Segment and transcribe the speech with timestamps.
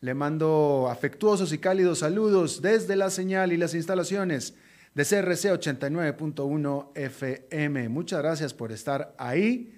[0.00, 4.54] le mando afectuosos y cálidos saludos desde la señal y las instalaciones
[4.94, 7.88] de CRC 89.1 FM.
[7.88, 9.74] Muchas gracias por estar ahí,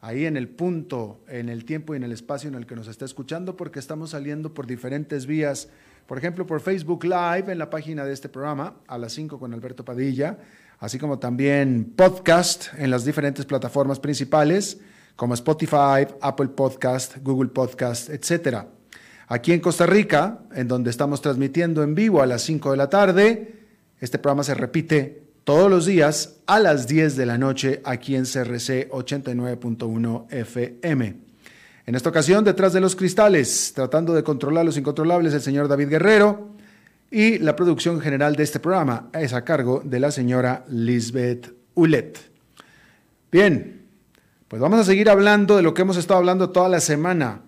[0.00, 2.88] ahí en el punto, en el tiempo y en el espacio en el que nos
[2.88, 5.68] está escuchando, porque estamos saliendo por diferentes vías.
[6.06, 9.54] Por ejemplo, por Facebook Live en la página de este programa, a las 5 con
[9.54, 10.38] Alberto Padilla,
[10.78, 14.80] así como también podcast en las diferentes plataformas principales,
[15.16, 18.81] como Spotify, Apple Podcast, Google Podcast, etcétera.
[19.32, 22.90] Aquí en Costa Rica, en donde estamos transmitiendo en vivo a las 5 de la
[22.90, 23.54] tarde,
[23.98, 28.24] este programa se repite todos los días a las 10 de la noche aquí en
[28.24, 31.16] CRC 89.1 FM.
[31.86, 35.88] En esta ocasión, detrás de los cristales, tratando de controlar los incontrolables, el señor David
[35.88, 36.50] Guerrero
[37.10, 42.18] y la producción general de este programa es a cargo de la señora Lisbeth Ulet.
[43.30, 43.86] Bien,
[44.46, 47.40] pues vamos a seguir hablando de lo que hemos estado hablando toda la semana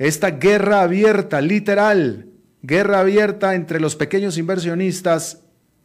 [0.00, 2.26] esta guerra abierta, literal,
[2.62, 5.42] guerra abierta entre los pequeños inversionistas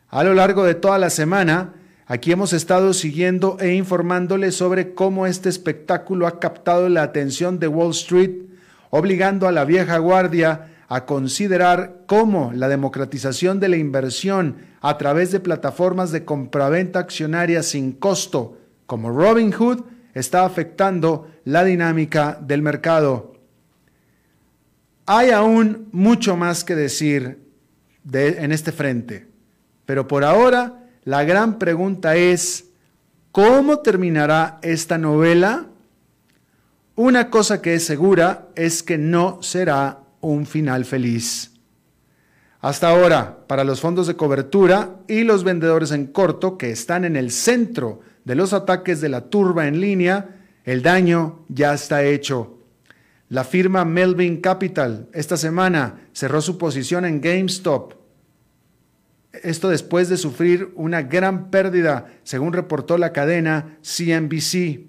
[0.09, 1.73] A lo largo de toda la semana,
[2.09, 7.67] Aquí hemos estado siguiendo e informándole sobre cómo este espectáculo ha captado la atención de
[7.67, 8.45] Wall Street,
[8.91, 15.33] obligando a la vieja guardia a considerar cómo la democratización de la inversión a través
[15.33, 19.81] de plataformas de compraventa accionaria sin costo, como Robinhood,
[20.13, 23.33] está afectando la dinámica del mercado.
[25.05, 27.43] Hay aún mucho más que decir
[28.13, 29.27] en este frente,
[29.85, 32.65] pero por ahora la gran pregunta es,
[33.31, 35.67] ¿cómo terminará esta novela?
[36.95, 41.53] Una cosa que es segura es que no será un final feliz.
[42.59, 47.15] Hasta ahora, para los fondos de cobertura y los vendedores en corto que están en
[47.15, 52.57] el centro de los ataques de la turba en línea, el daño ya está hecho.
[53.29, 57.96] La firma Melvin Capital esta semana cerró su posición en GameStop
[59.31, 64.87] esto después de sufrir una gran pérdida, según reportó la cadena CNBC.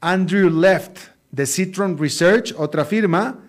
[0.00, 0.98] Andrew Left
[1.30, 3.44] de Citron Research, otra firma,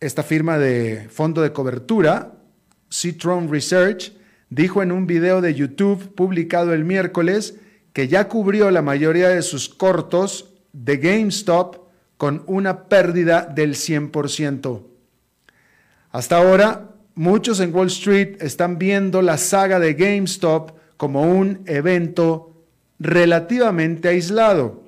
[0.00, 2.34] esta firma de fondo de cobertura,
[2.92, 4.12] Citron Research,
[4.50, 7.56] dijo en un video de YouTube publicado el miércoles
[7.92, 14.82] que ya cubrió la mayoría de sus cortos de GameStop con una pérdida del 100%.
[16.10, 22.54] Hasta ahora, muchos en Wall Street están viendo la saga de GameStop como un evento
[22.98, 24.84] relativamente aislado.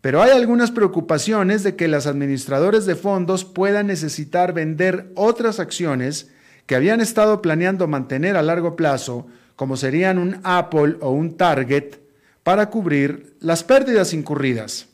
[0.00, 6.30] Pero hay algunas preocupaciones de que los administradores de fondos puedan necesitar vender otras acciones
[6.66, 11.96] que habían estado planeando mantener a largo plazo, como serían un Apple o un Target,
[12.42, 14.86] para cubrir las pérdidas incurridas.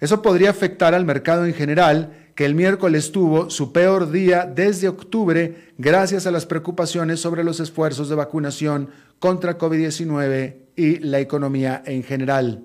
[0.00, 4.86] Eso podría afectar al mercado en general, que el miércoles tuvo su peor día desde
[4.86, 11.82] octubre gracias a las preocupaciones sobre los esfuerzos de vacunación contra COVID-19 y la economía
[11.84, 12.62] en general.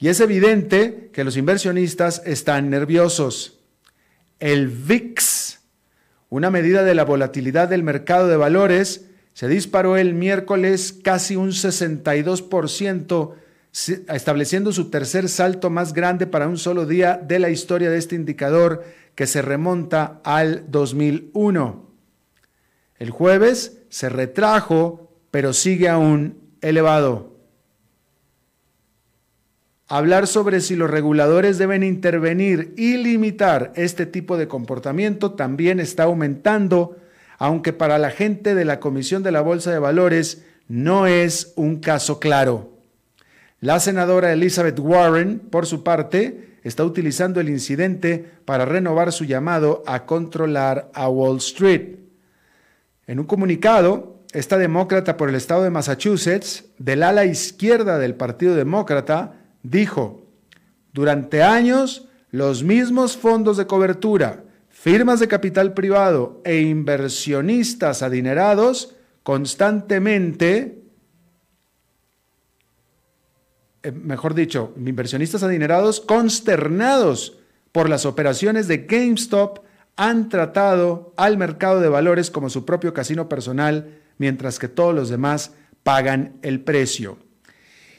[0.00, 3.60] Y es evidente que los inversionistas están nerviosos.
[4.40, 5.60] El VIX,
[6.28, 11.50] una medida de la volatilidad del mercado de valores, se disparó el miércoles casi un
[11.50, 13.32] 62%,
[13.72, 18.16] estableciendo su tercer salto más grande para un solo día de la historia de este
[18.16, 18.84] indicador
[19.14, 21.90] que se remonta al 2001.
[22.98, 27.30] El jueves se retrajo, pero sigue aún elevado
[29.90, 36.04] hablar sobre si los reguladores deben intervenir y limitar este tipo de comportamiento también está
[36.04, 36.96] aumentando,
[37.38, 41.80] aunque para la gente de la Comisión de la Bolsa de Valores no es un
[41.80, 42.79] caso claro.
[43.60, 49.82] La senadora Elizabeth Warren, por su parte, está utilizando el incidente para renovar su llamado
[49.86, 51.96] a controlar a Wall Street.
[53.06, 58.54] En un comunicado, esta demócrata por el estado de Massachusetts, del ala izquierda del Partido
[58.54, 60.22] Demócrata, dijo,
[60.94, 70.79] durante años los mismos fondos de cobertura, firmas de capital privado e inversionistas adinerados constantemente,
[73.82, 77.38] eh, mejor dicho, inversionistas adinerados consternados
[77.72, 79.60] por las operaciones de GameStop
[79.96, 85.08] han tratado al mercado de valores como su propio casino personal, mientras que todos los
[85.08, 87.18] demás pagan el precio.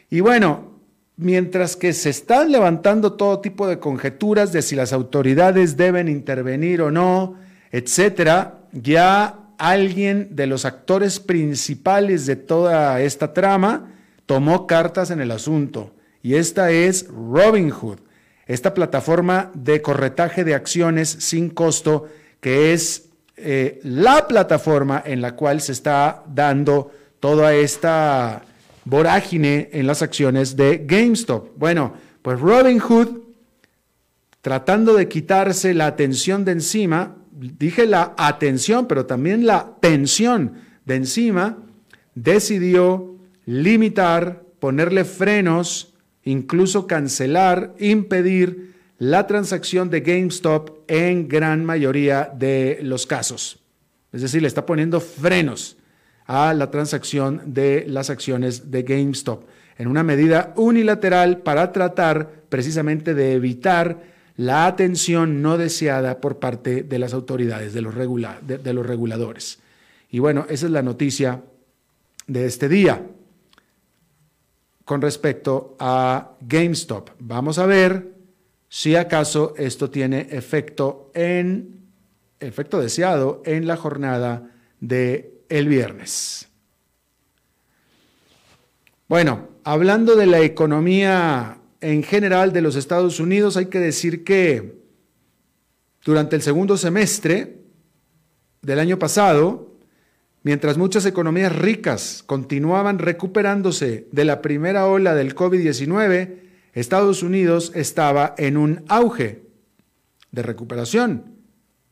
[0.09, 0.71] Y bueno,
[1.17, 6.81] mientras que se están levantando todo tipo de conjeturas de si las autoridades deben intervenir
[6.81, 7.35] o no,
[7.71, 13.91] etcétera, ya alguien de los actores principales de toda esta trama
[14.31, 15.91] tomó cartas en el asunto
[16.23, 17.97] y esta es Robinhood,
[18.45, 22.07] esta plataforma de corretaje de acciones sin costo
[22.39, 28.43] que es eh, la plataforma en la cual se está dando toda esta
[28.85, 31.49] vorágine en las acciones de GameStop.
[31.57, 33.09] Bueno, pues Robinhood,
[34.39, 40.53] tratando de quitarse la atención de encima, dije la atención, pero también la tensión
[40.85, 41.57] de encima,
[42.15, 43.11] decidió
[43.45, 45.93] limitar, ponerle frenos,
[46.23, 53.59] incluso cancelar, impedir la transacción de GameStop en gran mayoría de los casos.
[54.11, 55.77] Es decir, le está poniendo frenos
[56.27, 59.45] a la transacción de las acciones de GameStop,
[59.77, 64.03] en una medida unilateral para tratar precisamente de evitar
[64.37, 69.59] la atención no deseada por parte de las autoridades, de los, de los reguladores.
[70.11, 71.41] Y bueno, esa es la noticia
[72.27, 73.01] de este día
[74.91, 77.11] con respecto a GameStop.
[77.19, 78.13] Vamos a ver
[78.67, 81.87] si acaso esto tiene efecto en
[82.41, 84.51] efecto deseado en la jornada
[84.81, 86.49] de el viernes.
[89.07, 94.75] Bueno, hablando de la economía en general de los Estados Unidos, hay que decir que
[96.03, 97.61] durante el segundo semestre
[98.61, 99.70] del año pasado,
[100.43, 106.37] mientras muchas economías ricas continuaban recuperándose de la primera ola del COVID-19,
[106.73, 109.43] Estados Unidos estaba en un auge
[110.31, 111.35] de recuperación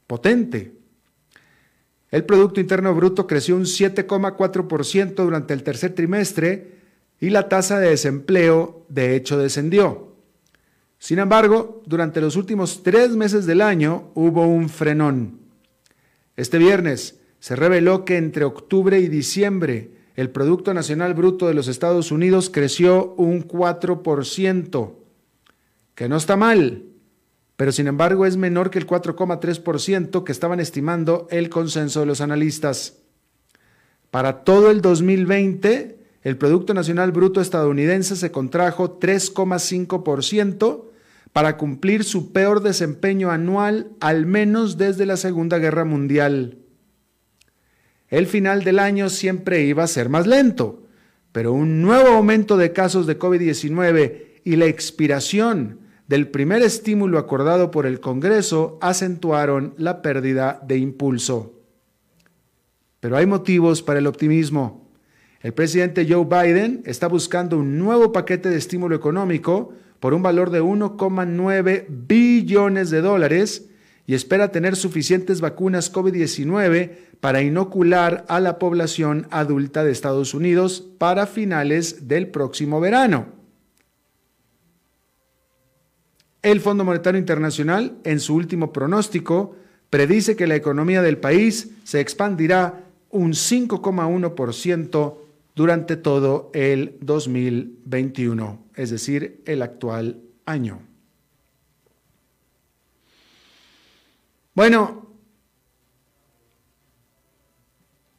[0.08, 0.74] potente.
[2.12, 6.80] El Producto Interno Bruto creció un 7,4% durante el tercer trimestre
[7.20, 10.16] y la tasa de desempleo de hecho descendió.
[10.98, 15.40] Sin embargo, durante los últimos tres meses del año hubo un frenón.
[16.36, 21.70] Este viernes se reveló que entre octubre y diciembre el Producto Nacional Bruto de los
[21.70, 24.92] Estados Unidos creció un 4%,
[25.96, 26.84] que no está mal,
[27.56, 32.20] pero sin embargo es menor que el 4,3% que estaban estimando el consenso de los
[32.20, 32.98] analistas.
[34.12, 40.86] Para todo el 2020, el Producto Nacional Bruto estadounidense se contrajo 3,5%
[41.32, 46.58] para cumplir su peor desempeño anual al menos desde la Segunda Guerra Mundial.
[48.10, 50.84] El final del año siempre iba a ser más lento,
[51.32, 57.70] pero un nuevo aumento de casos de COVID-19 y la expiración del primer estímulo acordado
[57.70, 61.54] por el Congreso acentuaron la pérdida de impulso.
[63.00, 64.90] Pero hay motivos para el optimismo.
[65.42, 70.50] El presidente Joe Biden está buscando un nuevo paquete de estímulo económico por un valor
[70.50, 73.69] de 1,9 billones de dólares
[74.10, 80.84] y espera tener suficientes vacunas COVID-19 para inocular a la población adulta de Estados Unidos
[80.98, 83.28] para finales del próximo verano.
[86.42, 89.56] El Fondo Monetario Internacional, en su último pronóstico,
[89.92, 95.18] predice que la economía del país se expandirá un 5,1%
[95.56, 100.89] durante todo el 2021, es decir, el actual año.
[104.60, 105.08] Bueno,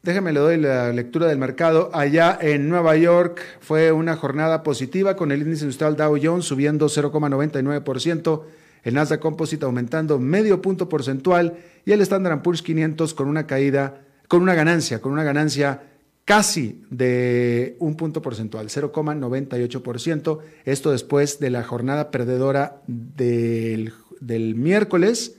[0.01, 1.91] Déjeme le doy la lectura del mercado.
[1.93, 6.87] Allá en Nueva York fue una jornada positiva con el índice industrial Dow Jones subiendo
[6.87, 8.41] 0,99%,
[8.81, 14.01] el Nasdaq Composite aumentando medio punto porcentual y el Standard Poor's 500 con una caída,
[14.27, 15.83] con una ganancia, con una ganancia
[16.25, 20.39] casi de un punto porcentual, 0,98%.
[20.65, 25.35] Esto después de la jornada perdedora del, del miércoles,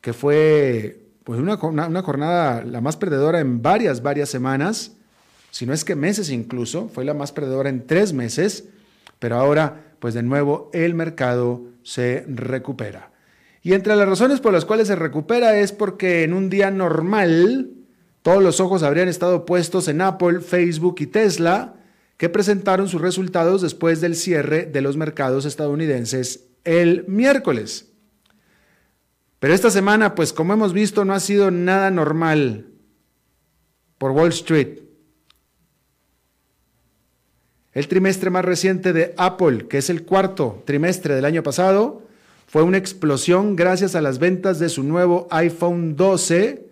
[0.00, 4.92] que fue pues una, una, jornada la más perdedora en varias, varias semanas,
[5.50, 8.64] si no es que meses incluso, fue la más perdedora en tres meses,
[9.18, 13.10] pero ahora, pues de nuevo, el mercado se recupera.
[13.62, 17.72] Y entre las razones por las cuales se recupera es porque en un día normal
[18.22, 21.74] todos los ojos habrían estado puestos en Apple, Facebook y Tesla,
[22.16, 27.87] que presentaron sus resultados después del cierre de los mercados estadounidenses el miércoles.
[29.40, 32.66] Pero esta semana, pues como hemos visto, no ha sido nada normal
[33.98, 34.80] por Wall Street.
[37.72, 42.02] El trimestre más reciente de Apple, que es el cuarto trimestre del año pasado,
[42.48, 46.66] fue una explosión gracias a las ventas de su nuevo iPhone 12,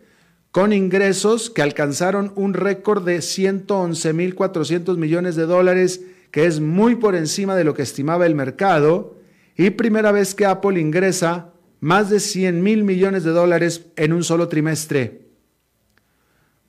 [0.51, 6.01] con ingresos que alcanzaron un récord de 111.400 millones de dólares,
[6.33, 9.19] que es muy por encima de lo que estimaba el mercado,
[9.55, 14.25] y primera vez que Apple ingresa más de 100 mil millones de dólares en un
[14.25, 15.27] solo trimestre.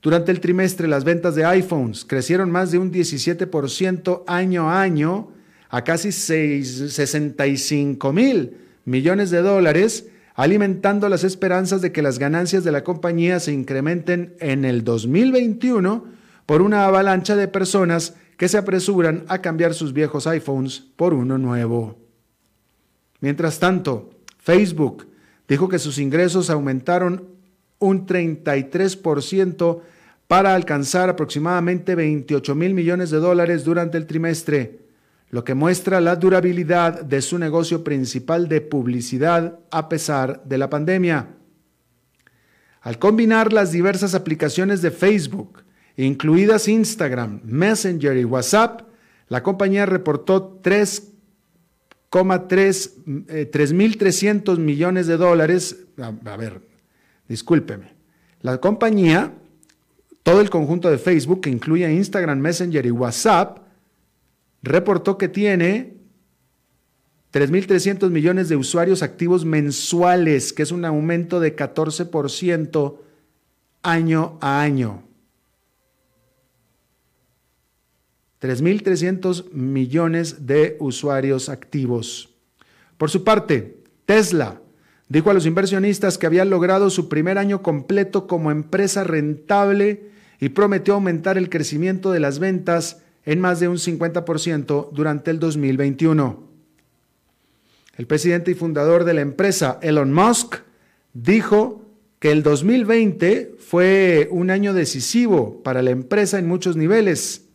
[0.00, 5.32] Durante el trimestre las ventas de iPhones crecieron más de un 17% año a año
[5.70, 12.72] a casi 65 mil millones de dólares, alimentando las esperanzas de que las ganancias de
[12.72, 16.04] la compañía se incrementen en el 2021
[16.46, 21.36] por una avalancha de personas que se apresuran a cambiar sus viejos iPhones por uno
[21.38, 21.98] nuevo.
[23.20, 24.10] Mientras tanto,
[24.48, 25.06] Facebook
[25.46, 27.28] dijo que sus ingresos aumentaron
[27.78, 29.80] un 33%
[30.26, 34.78] para alcanzar aproximadamente 28 mil millones de dólares durante el trimestre,
[35.28, 40.70] lo que muestra la durabilidad de su negocio principal de publicidad a pesar de la
[40.70, 41.28] pandemia.
[42.80, 45.62] Al combinar las diversas aplicaciones de Facebook,
[45.98, 48.80] incluidas Instagram, Messenger y WhatsApp,
[49.28, 51.17] la compañía reportó 3
[52.10, 55.86] 3.300 eh, millones de dólares.
[55.98, 56.60] A, ver,
[57.28, 57.92] discúlpeme.
[58.40, 59.34] La compañía,
[60.22, 63.58] todo el conjunto de Facebook, que incluye Instagram, Messenger y WhatsApp,
[64.62, 65.96] reportó que tiene
[67.32, 72.98] 3.300 millones de usuarios activos mensuales, que es un aumento de 14%
[73.82, 75.07] año a año.
[78.40, 82.34] 3.300 millones de usuarios activos.
[82.96, 84.60] Por su parte, Tesla
[85.08, 90.50] dijo a los inversionistas que había logrado su primer año completo como empresa rentable y
[90.50, 96.48] prometió aumentar el crecimiento de las ventas en más de un 50% durante el 2021.
[97.96, 100.56] El presidente y fundador de la empresa, Elon Musk,
[101.12, 101.84] dijo
[102.20, 107.47] que el 2020 fue un año decisivo para la empresa en muchos niveles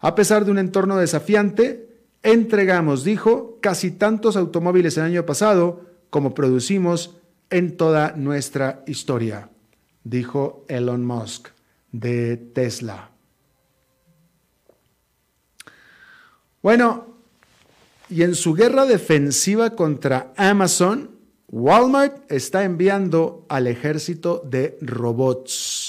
[0.00, 1.88] a pesar de un entorno desafiante,
[2.22, 7.16] entregamos, dijo, casi tantos automóviles el año pasado como producimos
[7.50, 9.50] en toda nuestra historia,
[10.04, 11.48] dijo Elon Musk
[11.92, 13.10] de Tesla.
[16.62, 17.06] Bueno,
[18.08, 21.10] y en su guerra defensiva contra Amazon,
[21.48, 25.79] Walmart está enviando al ejército de robots.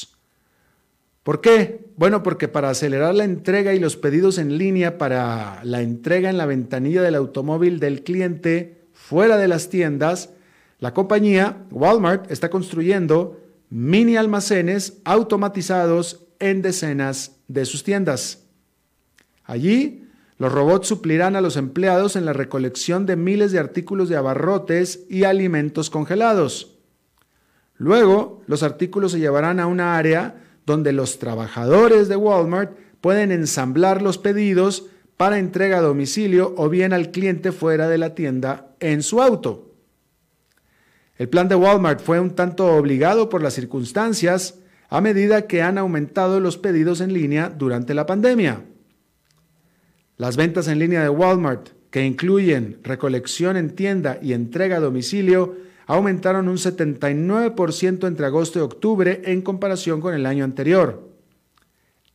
[1.23, 1.85] ¿Por qué?
[1.97, 6.37] Bueno, porque para acelerar la entrega y los pedidos en línea para la entrega en
[6.37, 10.31] la ventanilla del automóvil del cliente fuera de las tiendas,
[10.79, 18.43] la compañía Walmart está construyendo mini almacenes automatizados en decenas de sus tiendas.
[19.43, 20.07] Allí,
[20.41, 25.05] Los robots suplirán a los empleados en la recolección de miles de artículos de abarrotes
[25.07, 26.79] y alimentos congelados.
[27.77, 34.01] Luego, los artículos se llevarán a una área donde los trabajadores de Walmart pueden ensamblar
[34.01, 34.87] los pedidos
[35.17, 39.75] para entrega a domicilio o bien al cliente fuera de la tienda en su auto.
[41.17, 44.59] El plan de Walmart fue un tanto obligado por las circunstancias
[44.89, 48.63] a medida que han aumentado los pedidos en línea durante la pandemia.
[50.15, 55.55] Las ventas en línea de Walmart, que incluyen recolección en tienda y entrega a domicilio,
[55.87, 61.09] aumentaron un 79% entre agosto y octubre en comparación con el año anterior.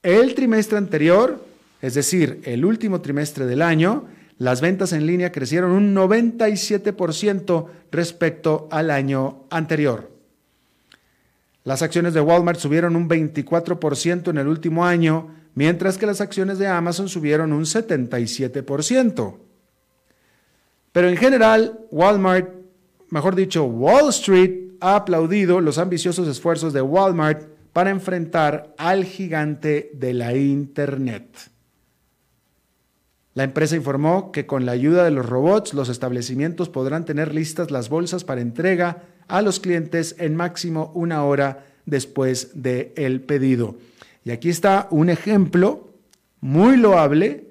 [0.02, 1.44] El trimestre anterior,
[1.82, 4.04] es decir, el último trimestre del año,
[4.38, 10.10] las ventas en línea crecieron un 97% respecto al año anterior.
[11.64, 16.58] Las acciones de Walmart subieron un 24% en el último año, mientras que las acciones
[16.58, 19.34] de Amazon subieron un 77%.
[20.92, 22.55] Pero en general, Walmart
[23.10, 29.90] mejor dicho, Wall Street ha aplaudido los ambiciosos esfuerzos de Walmart para enfrentar al gigante
[29.94, 31.26] de la Internet.
[33.34, 37.70] La empresa informó que con la ayuda de los robots, los establecimientos podrán tener listas
[37.70, 43.76] las bolsas para entrega a los clientes en máximo una hora después del el pedido.
[44.24, 45.90] Y aquí está un ejemplo
[46.40, 47.50] muy loable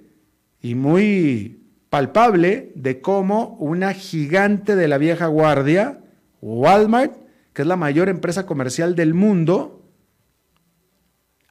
[0.60, 1.65] y muy
[1.96, 6.02] palpable de cómo una gigante de la vieja guardia,
[6.42, 7.16] Walmart,
[7.54, 9.82] que es la mayor empresa comercial del mundo,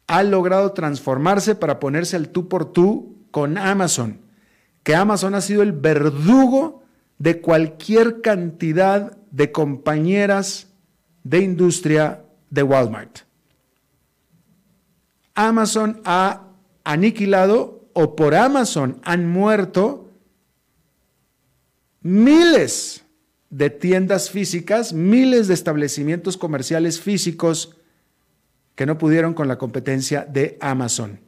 [0.06, 4.20] ha logrado transformarse para ponerse al tú por tú con Amazon,
[4.82, 6.82] que Amazon ha sido el verdugo
[7.18, 10.66] de cualquier cantidad de compañeras
[11.22, 13.20] de industria de Walmart.
[15.34, 16.48] Amazon ha
[16.84, 20.03] aniquilado o por Amazon han muerto
[22.04, 23.02] miles
[23.50, 27.76] de tiendas físicas, miles de establecimientos comerciales físicos
[28.76, 31.20] que no pudieron con la competencia de Amazon.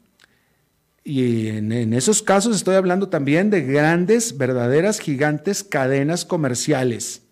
[1.02, 7.23] Y en, esos casos estoy hablando también de grandes, verdaderas, gigantes cadenas comerciales.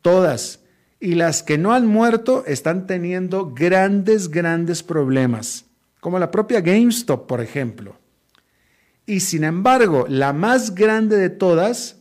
[0.00, 0.60] Todas.
[0.98, 5.66] Y las que no han muerto están teniendo grandes, grandes problemas.
[6.00, 7.98] Como la propia GameStop, por ejemplo.
[9.04, 11.95] Y sin embargo, la más grande de todas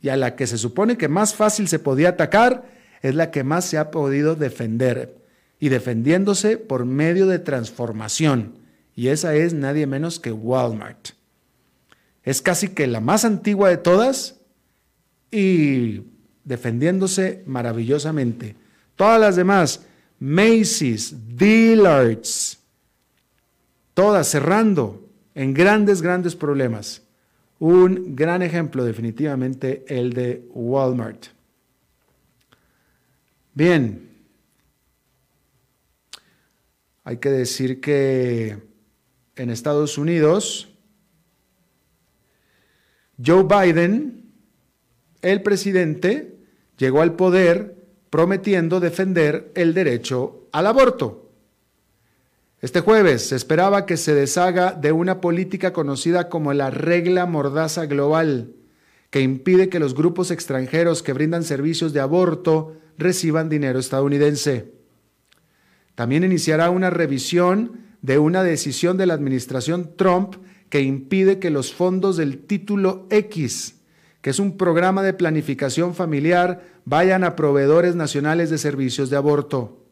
[0.00, 2.64] y a la que se supone que más fácil se podía atacar
[3.02, 5.18] es la que más se ha podido defender
[5.60, 8.54] y defendiéndose por medio de transformación.
[8.94, 11.10] Y esa es nadie menos que Walmart.
[12.22, 14.40] Es casi que la más antigua de todas
[15.30, 16.02] y
[16.44, 18.56] defendiéndose maravillosamente.
[18.96, 19.82] Todas las demás,
[20.18, 22.58] Macy's, Dillard's,
[23.94, 27.02] todas cerrando en grandes, grandes problemas.
[27.58, 31.26] Un gran ejemplo definitivamente el de Walmart.
[33.54, 34.08] Bien,
[37.02, 38.58] hay que decir que
[39.34, 40.68] en Estados Unidos,
[43.24, 44.30] Joe Biden,
[45.22, 46.36] el presidente,
[46.76, 47.76] llegó al poder
[48.10, 51.27] prometiendo defender el derecho al aborto.
[52.60, 57.86] Este jueves se esperaba que se deshaga de una política conocida como la regla mordaza
[57.86, 58.52] global,
[59.10, 64.72] que impide que los grupos extranjeros que brindan servicios de aborto reciban dinero estadounidense.
[65.94, 70.34] También iniciará una revisión de una decisión de la administración Trump
[70.68, 73.76] que impide que los fondos del título X,
[74.20, 79.84] que es un programa de planificación familiar, vayan a proveedores nacionales de servicios de aborto.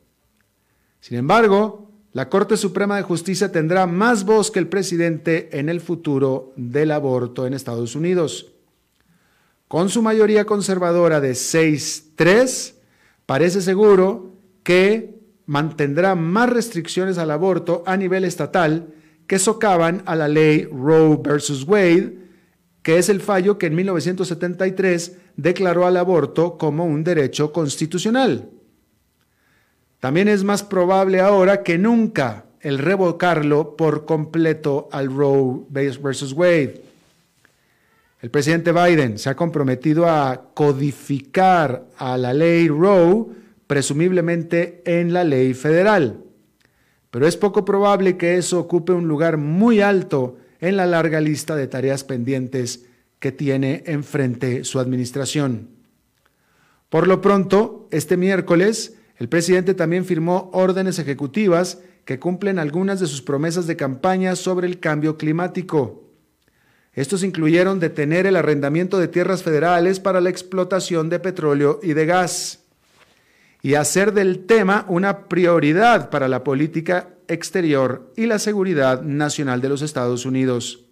[1.00, 1.85] Sin embargo,
[2.16, 6.92] la Corte Suprema de Justicia tendrá más voz que el presidente en el futuro del
[6.92, 8.54] aborto en Estados Unidos.
[9.68, 12.72] Con su mayoría conservadora de 6-3,
[13.26, 18.94] parece seguro que mantendrá más restricciones al aborto a nivel estatal
[19.26, 22.16] que socavan a la ley Roe versus Wade,
[22.80, 28.55] que es el fallo que en 1973 declaró al aborto como un derecho constitucional.
[30.00, 36.82] También es más probable ahora que nunca el revocarlo por completo al Roe versus Wade.
[38.20, 43.26] El presidente Biden se ha comprometido a codificar a la ley Roe,
[43.66, 46.24] presumiblemente en la ley federal.
[47.10, 51.56] Pero es poco probable que eso ocupe un lugar muy alto en la larga lista
[51.56, 52.84] de tareas pendientes
[53.18, 55.68] que tiene enfrente su administración.
[56.88, 63.06] Por lo pronto, este miércoles, el presidente también firmó órdenes ejecutivas que cumplen algunas de
[63.06, 66.04] sus promesas de campaña sobre el cambio climático.
[66.92, 72.06] Estos incluyeron detener el arrendamiento de tierras federales para la explotación de petróleo y de
[72.06, 72.64] gas
[73.62, 79.68] y hacer del tema una prioridad para la política exterior y la seguridad nacional de
[79.68, 80.84] los Estados Unidos.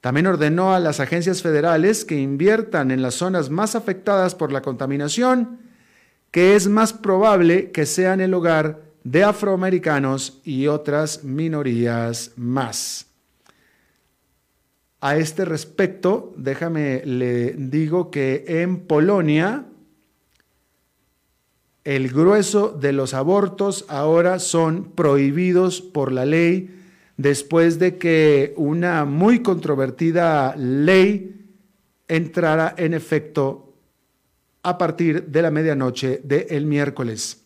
[0.00, 4.62] También ordenó a las agencias federales que inviertan en las zonas más afectadas por la
[4.62, 5.60] contaminación,
[6.32, 13.06] que es más probable que sean el hogar de afroamericanos y otras minorías más.
[15.00, 19.66] A este respecto, déjame le digo que en Polonia
[21.84, 26.82] el grueso de los abortos ahora son prohibidos por la ley
[27.16, 31.44] después de que una muy controvertida ley
[32.08, 33.71] entrara en efecto
[34.62, 37.42] a partir de la medianoche del miércoles.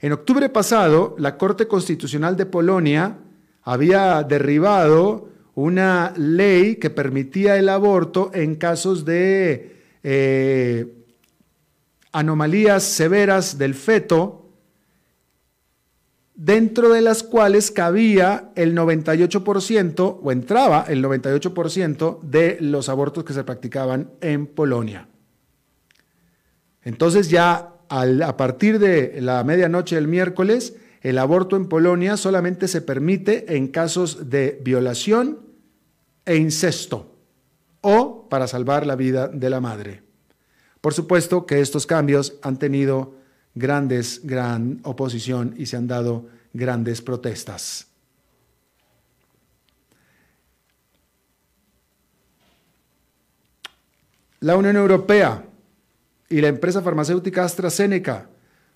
[0.00, 3.18] En octubre pasado, la Corte Constitucional de Polonia
[3.62, 10.86] había derribado una ley que permitía el aborto en casos de eh,
[12.12, 14.52] anomalías severas del feto,
[16.36, 23.32] dentro de las cuales cabía el 98% o entraba el 98% de los abortos que
[23.32, 25.08] se practicaban en Polonia.
[26.82, 32.82] Entonces ya a partir de la medianoche del miércoles, el aborto en Polonia solamente se
[32.82, 35.48] permite en casos de violación,
[36.28, 37.16] e incesto
[37.80, 40.02] o para salvar la vida de la madre.
[40.82, 43.14] Por supuesto que estos cambios han tenido
[43.54, 47.86] grandes, gran oposición y se han dado grandes protestas.
[54.40, 55.47] La Unión Europea
[56.28, 58.28] y la empresa farmacéutica AstraZeneca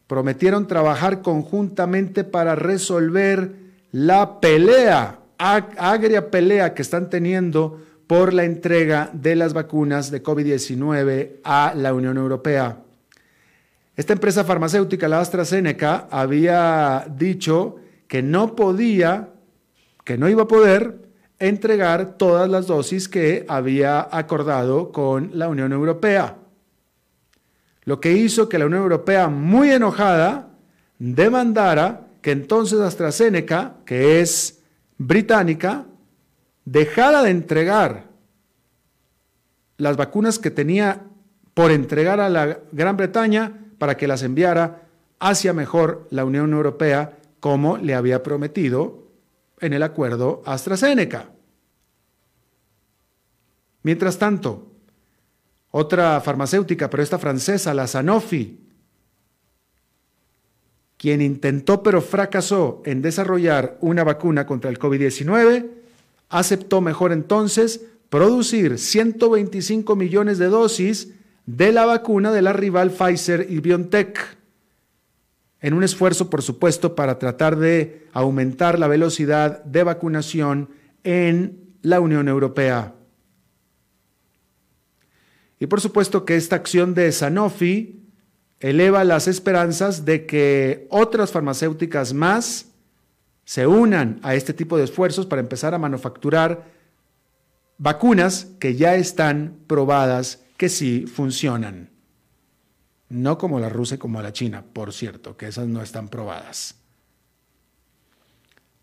[0.06, 3.52] prometieron trabajar conjuntamente para resolver
[3.92, 11.40] la pelea agria pelea que están teniendo por la entrega de las vacunas de COVID-19
[11.44, 12.78] a la Unión Europea.
[13.96, 19.30] Esta empresa farmacéutica, la AstraZeneca, había dicho que no podía,
[20.04, 25.72] que no iba a poder entregar todas las dosis que había acordado con la Unión
[25.72, 26.36] Europea.
[27.84, 30.50] Lo que hizo que la Unión Europea, muy enojada,
[30.98, 34.60] demandara que entonces AstraZeneca, que es
[34.98, 35.86] británica
[36.64, 38.04] dejara de entregar
[39.76, 41.02] las vacunas que tenía
[41.54, 44.82] por entregar a la Gran Bretaña para que las enviara
[45.18, 49.08] hacia mejor la Unión Europea como le había prometido
[49.60, 51.30] en el acuerdo AstraZeneca.
[53.82, 54.71] Mientras tanto,
[55.72, 58.60] otra farmacéutica, pero esta francesa, la Sanofi,
[60.98, 65.66] quien intentó pero fracasó en desarrollar una vacuna contra el COVID-19,
[66.28, 71.14] aceptó mejor entonces producir 125 millones de dosis
[71.46, 74.38] de la vacuna de la rival Pfizer y BioNTech,
[75.60, 80.68] en un esfuerzo, por supuesto, para tratar de aumentar la velocidad de vacunación
[81.02, 82.94] en la Unión Europea.
[85.62, 88.02] Y por supuesto que esta acción de Sanofi
[88.58, 92.72] eleva las esperanzas de que otras farmacéuticas más
[93.44, 96.64] se unan a este tipo de esfuerzos para empezar a manufacturar
[97.78, 101.90] vacunas que ya están probadas que sí funcionan.
[103.08, 106.74] No como la rusa y como la china, por cierto, que esas no están probadas.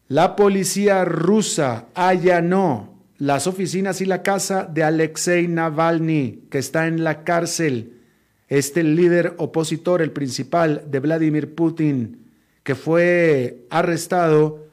[0.08, 7.04] La policía rusa allanó las oficinas y la casa de Alexei Navalny, que está en
[7.04, 7.98] la cárcel
[8.48, 12.32] este líder opositor, el principal de Vladimir Putin,
[12.64, 14.66] que fue arrestado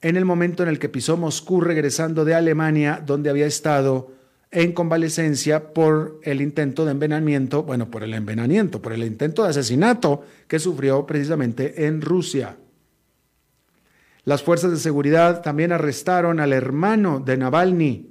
[0.00, 4.10] en el momento en el que pisó Moscú regresando de Alemania, donde había estado
[4.50, 9.50] en convalecencia por el intento de envenenamiento, bueno, por el envenenamiento, por el intento de
[9.50, 12.56] asesinato que sufrió precisamente en Rusia.
[14.24, 18.10] Las fuerzas de seguridad también arrestaron al hermano de Navalny.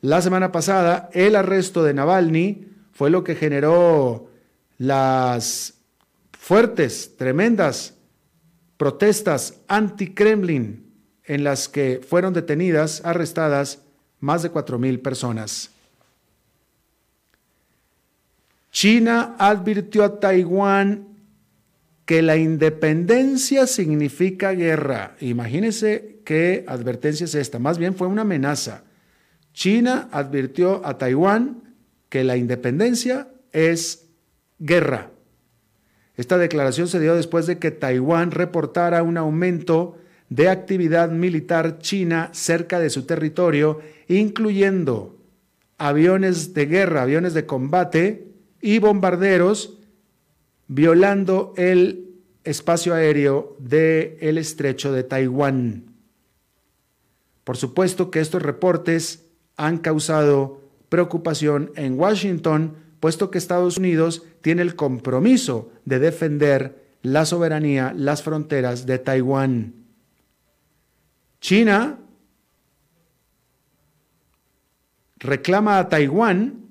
[0.00, 4.28] La semana pasada, el arresto de Navalny fue lo que generó
[4.78, 5.74] las
[6.32, 7.94] fuertes, tremendas
[8.76, 10.92] protestas anti-Kremlin
[11.24, 13.82] en las que fueron detenidas, arrestadas
[14.18, 15.70] más de 4.000 personas.
[18.72, 21.11] China advirtió a Taiwán
[22.04, 25.16] que la independencia significa guerra.
[25.20, 27.58] Imagínense qué advertencia es esta.
[27.58, 28.84] Más bien fue una amenaza.
[29.52, 31.74] China advirtió a Taiwán
[32.08, 34.08] que la independencia es
[34.58, 35.10] guerra.
[36.16, 42.30] Esta declaración se dio después de que Taiwán reportara un aumento de actividad militar china
[42.32, 45.18] cerca de su territorio, incluyendo
[45.78, 48.28] aviones de guerra, aviones de combate
[48.60, 49.78] y bombarderos,
[50.68, 52.12] violando el
[52.44, 55.84] espacio aéreo del estrecho de Taiwán.
[57.44, 64.62] Por supuesto que estos reportes han causado preocupación en Washington, puesto que Estados Unidos tiene
[64.62, 69.74] el compromiso de defender la soberanía, las fronteras de Taiwán.
[71.40, 71.98] China
[75.16, 76.62] reclama a Taiwán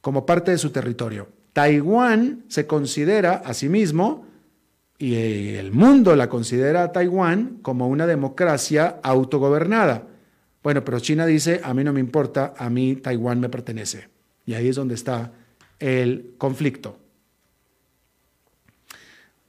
[0.00, 1.28] como parte de su territorio.
[1.54, 4.26] Taiwán se considera a sí mismo,
[4.98, 10.08] y el mundo la considera a Taiwán como una democracia autogobernada.
[10.62, 14.08] Bueno, pero China dice, a mí no me importa, a mí Taiwán me pertenece.
[14.46, 15.32] Y ahí es donde está
[15.78, 16.98] el conflicto.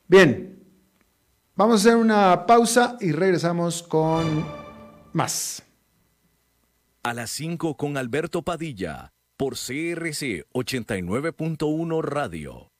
[0.07, 0.59] Bien,
[1.55, 4.45] vamos a hacer una pausa y regresamos con
[5.13, 5.63] más.
[7.01, 12.71] A las 5 con Alberto Padilla por CRC 89.1 Radio.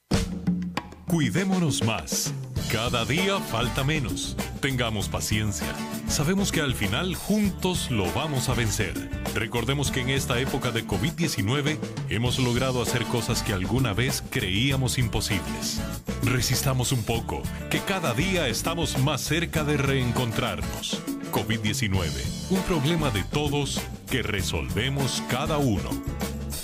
[1.06, 2.34] Cuidémonos más.
[2.72, 4.36] Cada día falta menos.
[4.62, 5.68] Tengamos paciencia.
[6.08, 8.94] Sabemos que al final juntos lo vamos a vencer.
[9.34, 11.78] Recordemos que en esta época de COVID-19
[12.10, 15.82] hemos logrado hacer cosas que alguna vez creíamos imposibles.
[16.24, 21.02] Resistamos un poco, que cada día estamos más cerca de reencontrarnos.
[21.32, 25.90] COVID-19, un problema de todos que resolvemos cada uno.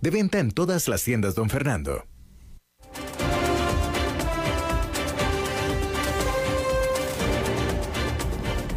[0.00, 2.04] De venta en todas las tiendas, don Fernando.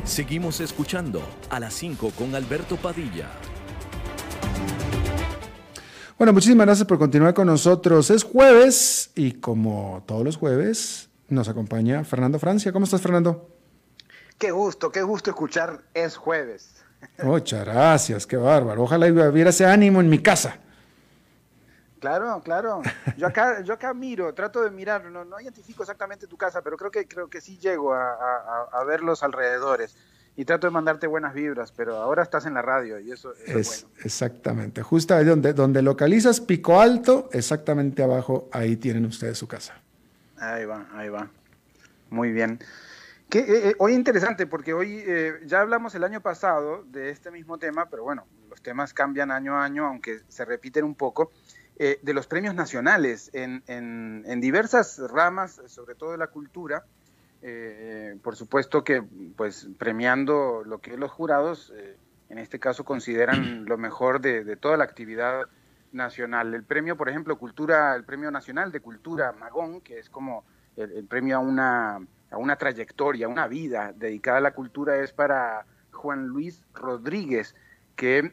[0.03, 3.29] Seguimos escuchando a las 5 con Alberto Padilla.
[6.17, 8.09] Bueno, muchísimas gracias por continuar con nosotros.
[8.09, 12.73] Es jueves y como todos los jueves nos acompaña Fernando Francia.
[12.73, 13.49] ¿Cómo estás, Fernando?
[14.37, 16.83] Qué gusto, qué gusto escuchar es jueves.
[17.23, 18.83] Muchas gracias, qué bárbaro.
[18.83, 20.59] Ojalá hubiera ese ánimo en mi casa.
[22.01, 22.81] Claro, claro.
[23.15, 26.75] Yo acá, yo acá miro, trato de mirar, no, no identifico exactamente tu casa, pero
[26.75, 29.95] creo que, creo que sí llego a, ver los alrededores
[30.35, 33.83] y trato de mandarte buenas vibras, pero ahora estás en la radio y eso, es,
[33.83, 33.95] bueno.
[34.03, 39.75] Exactamente, justo ahí donde, donde localizas Pico Alto, exactamente abajo, ahí tienen ustedes su casa.
[40.37, 41.29] Ahí va, ahí va.
[42.09, 42.59] Muy bien.
[43.29, 47.29] Que, eh, eh, hoy interesante porque hoy eh, ya hablamos el año pasado de este
[47.29, 51.31] mismo tema, pero bueno, los temas cambian año a año, aunque se repiten un poco.
[51.77, 56.85] Eh, de los premios nacionales en, en, diversas ramas, sobre todo de la cultura.
[57.41, 59.01] Eh, por supuesto que
[59.35, 61.97] pues premiando lo que los jurados eh,
[62.29, 65.47] en este caso consideran lo mejor de, toda la actividad
[65.91, 66.53] nacional.
[66.53, 70.43] El premio, por ejemplo, Cultura, el Premio Nacional de Cultura Magón, que es como
[70.75, 71.95] el, premio a una,
[72.29, 77.55] a una trayectoria, a una vida dedicada a la cultura, es para Juan Luis Rodríguez,
[77.95, 78.31] que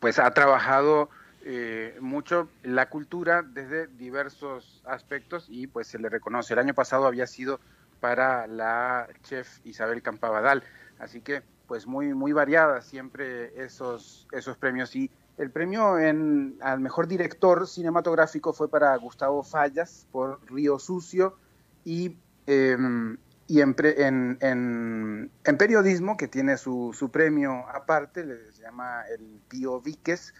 [0.00, 1.08] pues ha trabajado
[1.44, 6.52] eh, mucho la cultura desde diversos aspectos y pues se le reconoce.
[6.52, 7.60] El año pasado había sido
[8.00, 10.62] para la chef Isabel Campabadal,
[10.98, 17.08] así que pues muy muy variadas siempre esos esos premios y el premio al mejor
[17.08, 21.36] director cinematográfico fue para Gustavo Fallas por Río Sucio
[21.84, 29.02] y, em, y en, en, en, periodismo, que tiene su, su premio aparte, se llama
[29.08, 30.34] el Pío Víquez,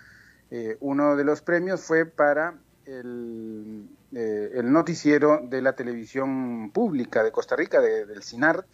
[0.55, 7.25] eh, uno de los premios fue para el, eh, el, noticiero de la televisión pública
[7.25, 8.67] de Costa Rica, del CINART,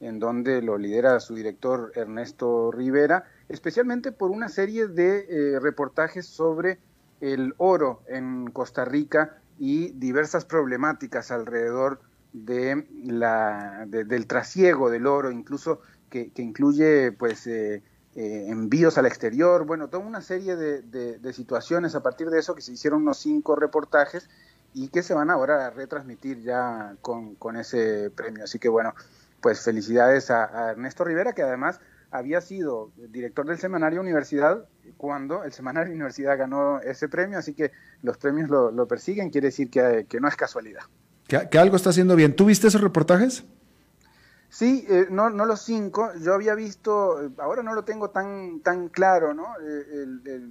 [0.00, 6.26] en donde lo lidera su director Ernesto Rivera, especialmente por una serie de eh, reportajes
[6.26, 6.80] sobre
[7.20, 12.00] el oro en Costa Rica y diversas problemáticas alrededor
[12.32, 17.48] de la, del trasiego del oro, incluso que, incluye pues
[18.16, 22.62] eh, envíos al exterior, bueno, toda una serie de, situaciones a partir de eso que
[22.62, 24.30] se hicieron unos cinco reportajes
[24.72, 28.44] y que se van ahora a retransmitir ya con, ese premio.
[28.44, 28.94] Así que bueno,
[29.40, 31.80] pues felicidades a, Ernesto Rivera, que además
[32.12, 34.64] había sido director del semanario Universidad
[34.96, 37.72] cuando el semanario Universidad ganó ese premio, así que
[38.02, 40.82] los premios lo, persiguen, quiere decir que, no es casualidad.
[41.26, 42.36] Que, que, algo está haciendo bien.
[42.36, 43.44] ¿Tú viste esos reportajes?
[44.54, 46.12] Sí, eh, no, no los cinco.
[46.20, 49.48] Yo había visto, ahora no lo tengo tan, tan claro, ¿no?
[49.60, 50.06] Eh,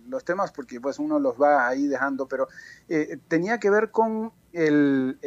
[0.09, 2.49] los temas, porque pues uno los va ahí dejando, pero
[2.89, 5.17] eh, tenía que ver con el,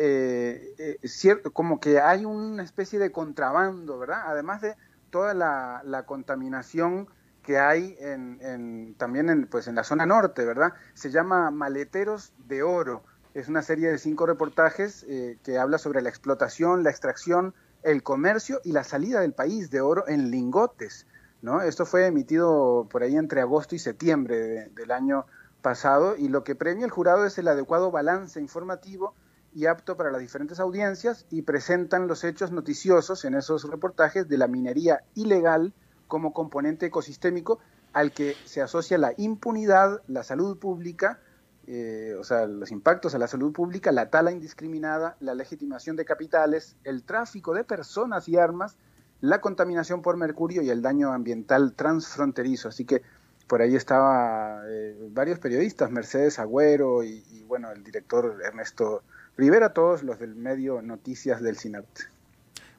[1.05, 4.25] cierto, como que hay una especie de contrabando, ¿verdad?
[4.27, 4.75] Además de
[5.09, 7.09] toda la, contaminación
[7.43, 10.75] que hay en, también en, pues en la zona norte, ¿verdad?
[10.93, 13.05] Se llama Maleteros de Oro.
[13.33, 15.07] Es una serie de cinco reportajes
[15.43, 17.55] que habla sobre la explotación, la extracción,
[17.87, 21.07] el comercio y la salida del país de oro en lingotes.
[21.40, 21.62] ¿no?
[21.62, 25.27] Esto fue emitido por ahí entre agosto y septiembre del año
[25.62, 29.14] pasado y lo que premia el jurado es el adecuado balance informativo
[29.55, 34.37] y apto para las diferentes audiencias y presentan los hechos noticiosos en esos reportajes de
[34.37, 35.72] la minería ilegal
[36.09, 37.61] como componente ecosistémico
[37.92, 41.20] al que se asocia la impunidad, la salud pública,
[41.68, 46.05] eh, o sea, los impactos a la salud pública, la tala indiscriminada, la legitimación de
[46.05, 48.76] capitales, el tráfico de personas y armas,
[49.20, 52.68] la contaminación por mercurio y el daño ambiental transfronterizo.
[52.68, 53.02] Así que
[53.48, 59.02] por ahí estaba eh, varios periodistas, Mercedes Agüero y, bueno, el director Ernesto
[59.37, 61.87] Rivera, todos los del medio Noticias del CINAT.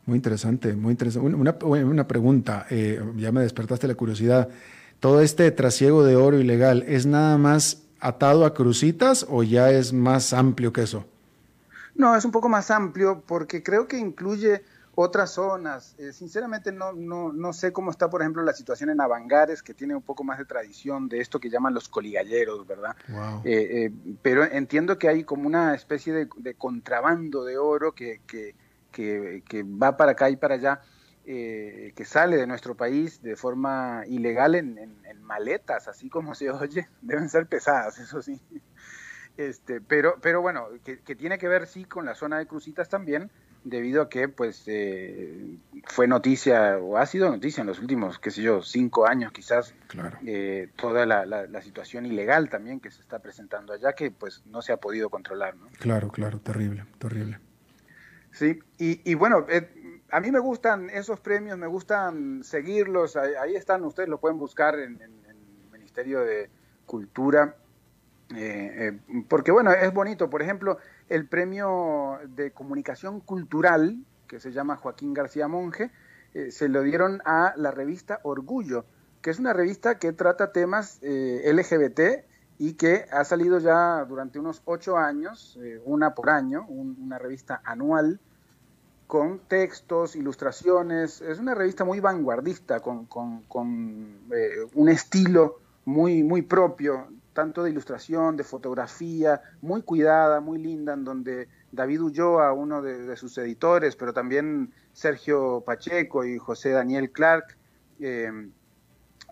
[0.05, 1.35] Muy interesante, muy interesante.
[1.35, 4.47] Una, una pregunta, eh, ya me despertaste la curiosidad.
[5.01, 9.93] Todo este trasiego de oro ilegal es nada más atado a crucitas o ya es
[9.93, 11.05] más amplio que eso?
[11.95, 14.63] No, es un poco más amplio porque creo que incluye
[14.99, 15.93] otras zonas.
[15.99, 19.75] Eh, sinceramente no, no, no, sé cómo está, por ejemplo, la situación en Avangares, que
[19.75, 22.95] tiene un poco más de tradición de esto que llaman los coligalleros, ¿verdad?
[23.43, 23.91] Eh, eh,
[24.23, 28.55] pero entiendo que hay como una especie de, contrabando de oro que, que,
[28.91, 30.81] que, va para acá y para allá.
[31.29, 36.87] Eh, que sale de nuestro país de forma ilegal en, maletas, así como se oye,
[37.01, 38.39] deben ser pesadas, eso sí.
[39.35, 43.29] Este, pero, pero bueno, que, tiene que ver sí con la zona de Crucitas también,
[43.65, 48.31] debido a que pues eh, fue noticia o ha sido noticia en los últimos, qué
[48.31, 49.75] sé yo, cinco años quizás,
[50.25, 54.71] eh, toda la, situación ilegal también que se está presentando allá, que pues no se
[54.71, 55.57] ha podido controlar.
[55.57, 55.67] ¿no?
[55.77, 57.37] Claro, claro, terrible, terrible.
[58.31, 59.45] Sí, y, y bueno,
[60.09, 64.79] a mí me gustan esos premios, me gustan seguirlos, ahí, están, ustedes lo pueden buscar
[64.79, 65.35] en, el
[65.71, 66.49] Ministerio de
[66.85, 67.55] Cultura,
[68.35, 70.77] eh, eh, porque bueno, es bonito, por ejemplo,
[71.09, 75.91] el premio de comunicación cultural, que se llama Joaquín García Monge,
[76.33, 78.85] eh, se lo dieron a la revista Orgullo,
[79.21, 82.25] que es una revista que trata temas LGBT
[82.59, 88.19] y que ha salido ya durante unos ocho años, una por año, una revista anual,
[89.07, 91.21] con textos, ilustraciones.
[91.21, 93.07] Es una revista muy vanguardista, con,
[94.33, 100.93] eh, un estilo muy, muy propio, tanto de ilustración, de fotografía, muy cuidada, muy linda,
[100.93, 107.11] en donde David Ulloa, uno de, sus editores, pero también Sergio Pacheco y José Daniel
[107.11, 107.57] Clark,
[107.99, 108.49] eh,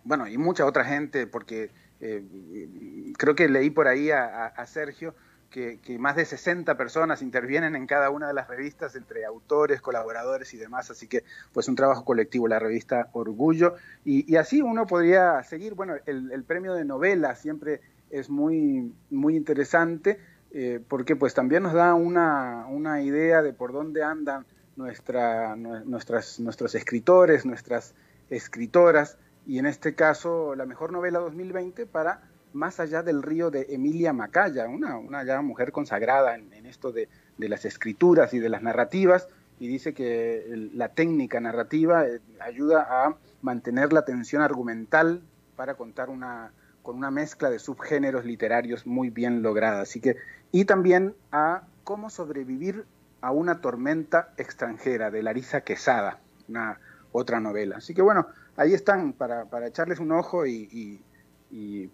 [0.05, 5.15] bueno, y mucha otra gente, porque eh, creo que leí por ahí a Sergio,
[5.49, 10.53] que, más de 60 personas intervienen en cada una de las revistas, entre autores, colaboradores
[10.53, 15.41] y demás, así que pues un trabajo colectivo, la revista Orgullo, y, así uno podría
[15.43, 20.19] seguir, bueno, el, premio de novela siempre es muy, muy interesante,
[20.51, 26.75] eh, porque pues también nos da una, una, idea de por dónde andan nuestra, nuestros
[26.75, 27.93] escritores, nuestras
[28.29, 32.21] escritoras, y en este caso la mejor novela 2020 para
[32.55, 37.09] más allá del río de Emilia Macaya, una, una ya mujer consagrada en, esto de,
[37.37, 39.27] las escrituras y de las narrativas,
[39.59, 45.21] y dice que la técnica narrativa eh, ayuda a mantener la tensión argumental
[45.55, 49.81] para contar una, con una mezcla de subgéneros literarios muy bien lograda.
[49.81, 50.15] Así que,
[50.51, 52.85] y también a cómo sobrevivir
[53.21, 56.79] a una tormenta extranjera de Larisa Quesada, una
[57.11, 57.77] otra novela.
[57.77, 61.01] Así que bueno, ahí están para, para echarles un ojo y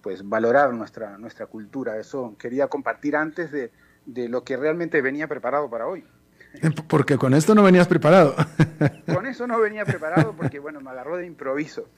[0.02, 1.98] pues valorar nuestra, nuestra cultura.
[1.98, 3.72] Eso quería compartir antes de,
[4.06, 6.04] de lo que realmente venía preparado para hoy.
[6.88, 8.36] Porque con esto no venías preparado.
[9.14, 11.88] Con eso no venía preparado porque, bueno, me agarró de improviso.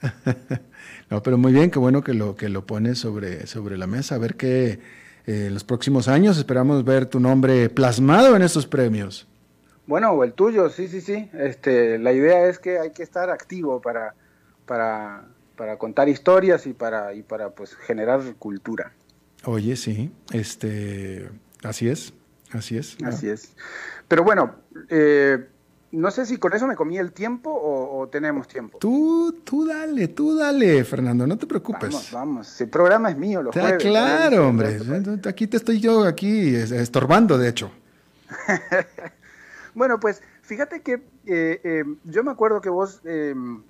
[1.10, 4.14] No, pero muy bien, qué bueno que lo, que lo pones sobre, sobre la mesa.
[4.14, 4.80] A ver qué
[5.26, 9.26] en eh, los próximos años esperamos ver tu nombre plasmado en estos premios.
[9.86, 11.30] Bueno, o el tuyo, sí, sí, sí.
[11.34, 14.14] Este, la idea es que hay que estar activo para,
[14.66, 15.24] para,
[15.56, 18.92] para contar historias y para, y para pues, generar cultura.
[19.44, 21.28] Oye, sí, este,
[21.62, 22.14] así es,
[22.52, 22.96] así es.
[23.04, 23.54] Así es.
[24.08, 24.54] Pero bueno,
[24.88, 25.46] eh,
[25.94, 28.78] no sé si con eso me comí el tiempo o, tenemos tiempo.
[28.78, 31.90] Tú, tú dale, tú dale, Fernando, no te preocupes.
[31.90, 32.60] Vamos, vamos.
[32.60, 33.82] El programa es mío, lo jueves.
[33.82, 34.78] Claro, hombre.
[35.28, 37.70] Aquí te estoy yo aquí estorbando, de hecho.
[39.74, 40.94] bueno, pues fíjate que
[41.26, 43.62] eh, eh, yo me acuerdo que vos em,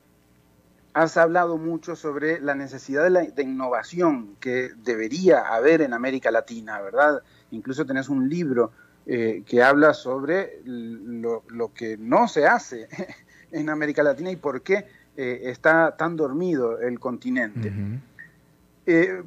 [0.94, 6.80] has hablado mucho sobre la necesidad de, la, innovación que debería haber en América Latina,
[6.80, 7.22] ¿verdad?
[7.50, 8.72] Incluso tenés un libro
[9.06, 11.42] eh, que habla sobre lo,
[11.74, 12.88] que no se hace
[13.52, 14.86] en América Latina y por qué
[15.16, 17.72] está tan dormido el continente.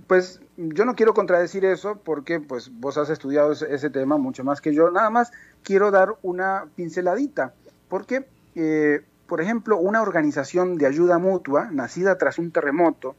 [0.05, 4.59] pues yo no quiero contradecir eso porque pues vos has estudiado ese, tema mucho más
[4.59, 4.89] que yo.
[4.91, 5.32] Nada más
[5.63, 7.53] quiero dar una pinceladita
[7.88, 13.15] porque, eh, por ejemplo, una organización de ayuda mutua nacida tras un terremoto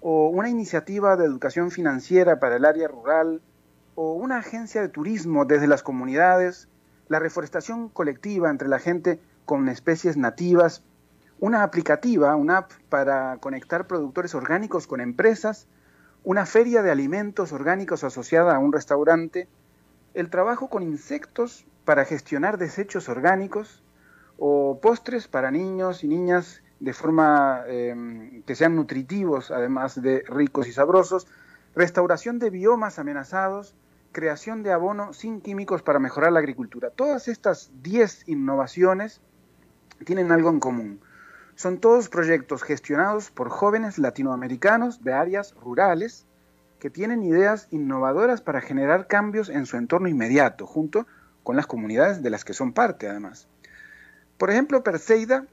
[0.00, 3.42] o una iniciativa de educación financiera para el área rural
[3.94, 6.68] o una agencia de turismo desde las comunidades,
[7.08, 10.82] la reforestación colectiva entre la gente con especies nativas,
[11.38, 15.66] una aplicativa, una app para conectar productores orgánicos con empresas,
[16.24, 19.48] una feria de alimentos orgánicos asociada a un restaurante,
[20.14, 23.82] el trabajo con insectos para gestionar desechos orgánicos
[24.40, 30.66] o postres para niños y niñas de forma em, que sean nutritivos, además de ricos
[30.66, 31.26] y sabrosos,
[31.74, 33.76] restauración de biomas amenazados,
[34.12, 36.88] creación de abono sin químicos para mejorar la agricultura.
[36.88, 39.20] Todas estas 10 innovaciones
[40.06, 41.00] tienen algo en común.
[41.54, 46.26] Son todos proyectos gestionados por jóvenes latinoamericanos de áreas rurales
[46.78, 51.06] que tienen ideas innovadoras para generar cambios en su entorno inmediato, junto
[51.42, 53.46] con las comunidades de las que son parte, además.
[54.40, 55.44] Por ejemplo, Perseida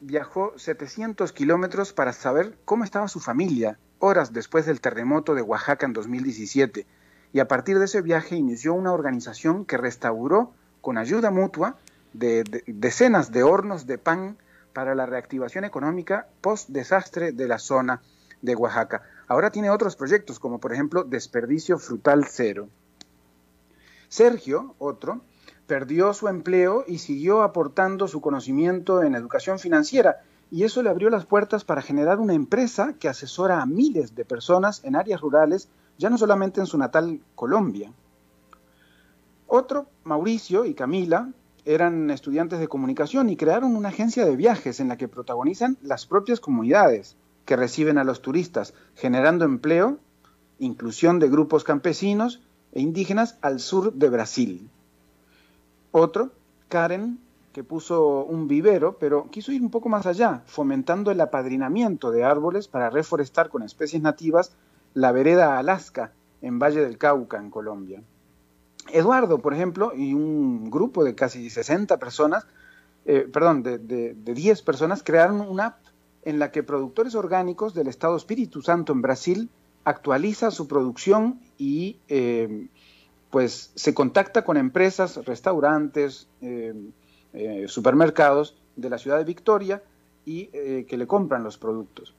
[0.00, 5.86] viajó 700 kilómetros para saber cómo estaba su familia horas después del terremoto de Oaxaca
[5.86, 6.88] en 2017
[7.32, 11.76] y a partir de ese viaje inició una organización que restauró con ayuda mutua
[12.14, 14.36] de decenas de hornos de pan
[14.72, 18.02] para la reactivación económica post-desastre de la zona
[18.42, 19.02] de Oaxaca.
[19.28, 22.68] Ahora tiene otros proyectos, como por ejemplo Desperdicio Frutal Cero.
[24.08, 25.20] Sergio, otro,
[25.66, 31.10] perdió su empleo y siguió aportando su conocimiento en educación financiera, y eso le abrió
[31.10, 35.68] las puertas para generar una empresa que asesora a miles de personas en áreas rurales,
[35.98, 37.92] ya no solamente en su natal Colombia.
[39.48, 41.30] Otro, Mauricio y Camila,
[41.64, 46.06] eran estudiantes de comunicación y crearon una agencia de viajes en la que protagonizan las
[46.06, 49.98] propias comunidades que reciben a los turistas, generando empleo,
[50.60, 52.40] inclusión de grupos campesinos
[52.72, 54.70] e indígenas al sur de Brasil.
[55.98, 56.30] Otro,
[56.68, 57.18] Karen,
[57.54, 62.22] que puso un vivero, pero quiso ir un poco más allá, fomentando el apadrinamiento de
[62.22, 64.52] árboles para reforestar con especies nativas
[64.92, 68.02] la vereda Alaska en Valle del Cauca, en Colombia.
[68.92, 72.46] Eduardo, por ejemplo, y un grupo de casi 60 personas,
[73.06, 75.78] eh, perdón, de, de, 10 personas, crearon una app
[76.24, 79.48] en la que productores orgánicos del Estado Espíritu Santo en Brasil
[79.84, 82.68] actualiza su producción y eh,
[83.36, 89.82] pues se contacta con empresas, restaurantes, eh, supermercados de la ciudad de Victoria
[90.24, 92.14] y que le compran los productos.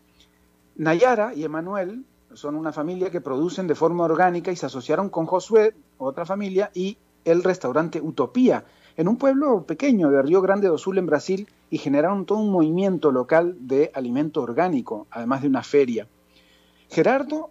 [0.76, 2.05] Nayara y Emanuel
[2.36, 6.70] son una familia que producen de forma orgánica y se asociaron con Josué, otra familia,
[6.76, 8.65] y el restaurante Utopía,
[8.95, 12.51] en un pueblo pequeño de Río Grande do Sul en Brasil, y generaron todo un
[12.51, 16.07] movimiento local de alimento orgánico, además de una feria.
[16.91, 17.49] Gerardo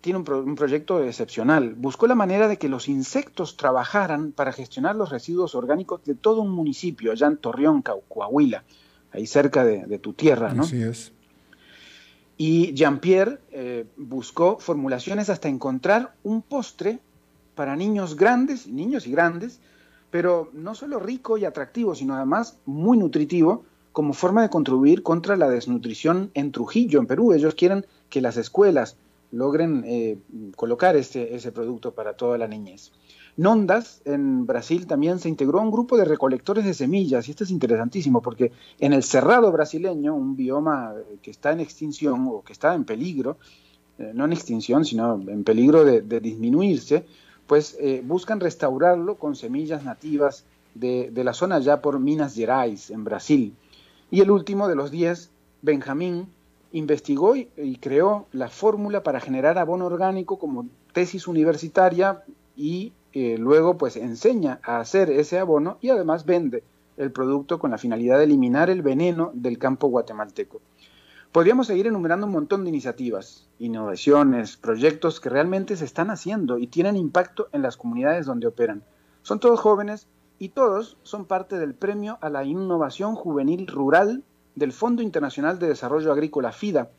[0.00, 1.74] tiene un, proyecto excepcional.
[1.74, 6.42] Buscó la manera de que los insectos trabajaran para gestionar los residuos orgánicos de todo
[6.42, 8.64] un municipio, allá en Torreón, Coahuila,
[9.12, 10.62] ahí cerca de, de tu tierra, ¿no?
[10.62, 11.12] Así es.
[12.40, 17.00] Y Jean-Pierre eh, buscó formulaciones hasta encontrar un postre
[17.56, 19.58] para niños grandes, niños y grandes,
[20.12, 25.36] pero no solo rico y atractivo, sino además muy nutritivo, como forma de contribuir contra
[25.36, 27.32] la desnutrición en Trujillo, en Perú.
[27.32, 28.96] Ellos quieren que las escuelas
[29.30, 30.18] logren eh,
[30.56, 32.92] colocar ese, ese producto para toda la niñez.
[33.38, 37.44] Nondas, en Brasil, también se integró a un grupo de recolectores de semillas, y esto
[37.44, 38.50] es interesantísimo porque
[38.80, 43.36] en el cerrado brasileño, un bioma que está en extinción o que está en peligro,
[43.98, 47.04] eh, no en extinción, sino en peligro de, disminuirse,
[47.46, 53.04] pues eh, buscan restaurarlo con semillas nativas de, la zona ya por Minas Gerais, en
[53.04, 53.54] Brasil.
[54.10, 55.30] Y el último de los diez,
[55.62, 56.28] Benjamín,
[56.72, 62.24] investigó y creó la fórmula para generar abono orgánico como tesis universitaria
[62.56, 66.62] y luego pues enseña a hacer ese abono y además vende
[66.96, 70.60] el producto con la finalidad de eliminar el veneno del campo guatemalteco.
[71.32, 76.66] Podríamos seguir enumerando un montón de iniciativas, innovaciones, proyectos que realmente se están haciendo y
[76.66, 78.82] tienen impacto en las comunidades donde operan.
[79.22, 80.08] Son todos jóvenes
[80.38, 84.24] y todos son parte del Premio a la Innovación Juvenil Rural
[84.58, 86.90] del Fondo Internacional de Desarrollo Agrícola FIDA,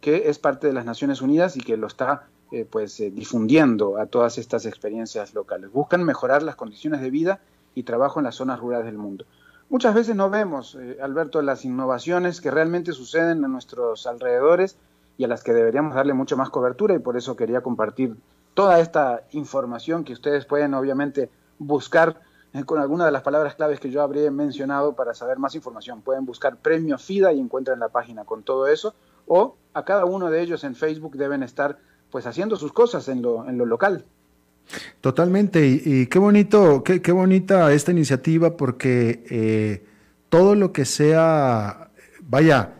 [0.00, 3.98] que es parte de las Naciones Unidas y que lo está eh, pues, eh, difundiendo
[3.98, 5.72] a todas estas experiencias locales.
[5.72, 7.40] Buscan mejorar las condiciones de vida
[7.74, 9.24] y trabajo en las zonas rurales del mundo.
[9.70, 14.76] Muchas veces no vemos, eh, Alberto, las innovaciones que realmente suceden en nuestros alrededores
[15.16, 18.16] y a las que deberíamos darle mucho más cobertura y por eso quería compartir
[18.52, 22.20] toda esta información que ustedes pueden obviamente buscar
[22.62, 26.02] con alguna de las palabras claves que yo habría mencionado para saber más información.
[26.02, 28.94] Pueden buscar Premio FIDA y encuentran la página con todo eso
[29.26, 31.78] o a cada uno de ellos en Facebook deben estar
[32.10, 34.04] pues haciendo sus cosas en lo, en lo local.
[35.00, 39.84] Totalmente, y, qué bonito, qué, qué, bonita esta iniciativa porque eh,
[40.30, 41.90] todo lo que sea,
[42.22, 42.72] vaya,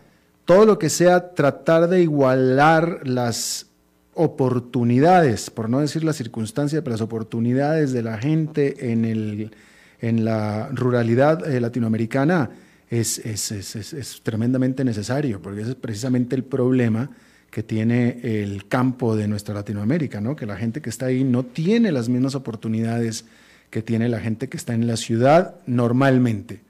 [0.45, 3.67] todo lo que sea tratar de igualar las
[4.15, 9.55] oportunidades, por no decir las circunstancias, pero las oportunidades de la gente en, el,
[10.01, 12.51] en la ruralidad eh, latinoamericana
[12.89, 17.11] es, es, es, es, tremendamente necesario, porque ese es precisamente el problema
[17.51, 20.35] que tiene el campo de nuestra Latinoamérica, ¿no?
[20.35, 23.27] que la gente que está ahí no tiene las mismas oportunidades
[23.71, 26.63] que tiene la gente que está en la ciudad normalmente.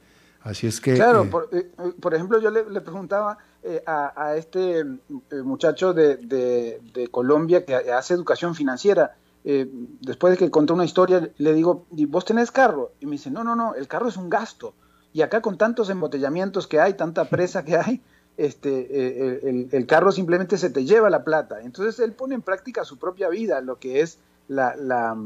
[0.42, 0.95] Así es que...
[0.95, 4.84] Claro, eh, eh, por, ejemplo, yo le, preguntaba eh, a, este
[5.42, 11.86] muchacho de, Colombia que hace educación financiera, después de que contó una historia, le digo,
[11.90, 12.92] ¿vos tenés carro?
[13.00, 14.74] Y me dice, no, no, no, el carro es un gasto.
[15.12, 18.02] Y acá con tantos embotellamientos que hay, tanta presa que hay,
[18.36, 21.60] este, eh, el, carro simplemente se te lleva la plata.
[21.62, 25.16] Entonces él pone en práctica su propia vida, lo que es la, la,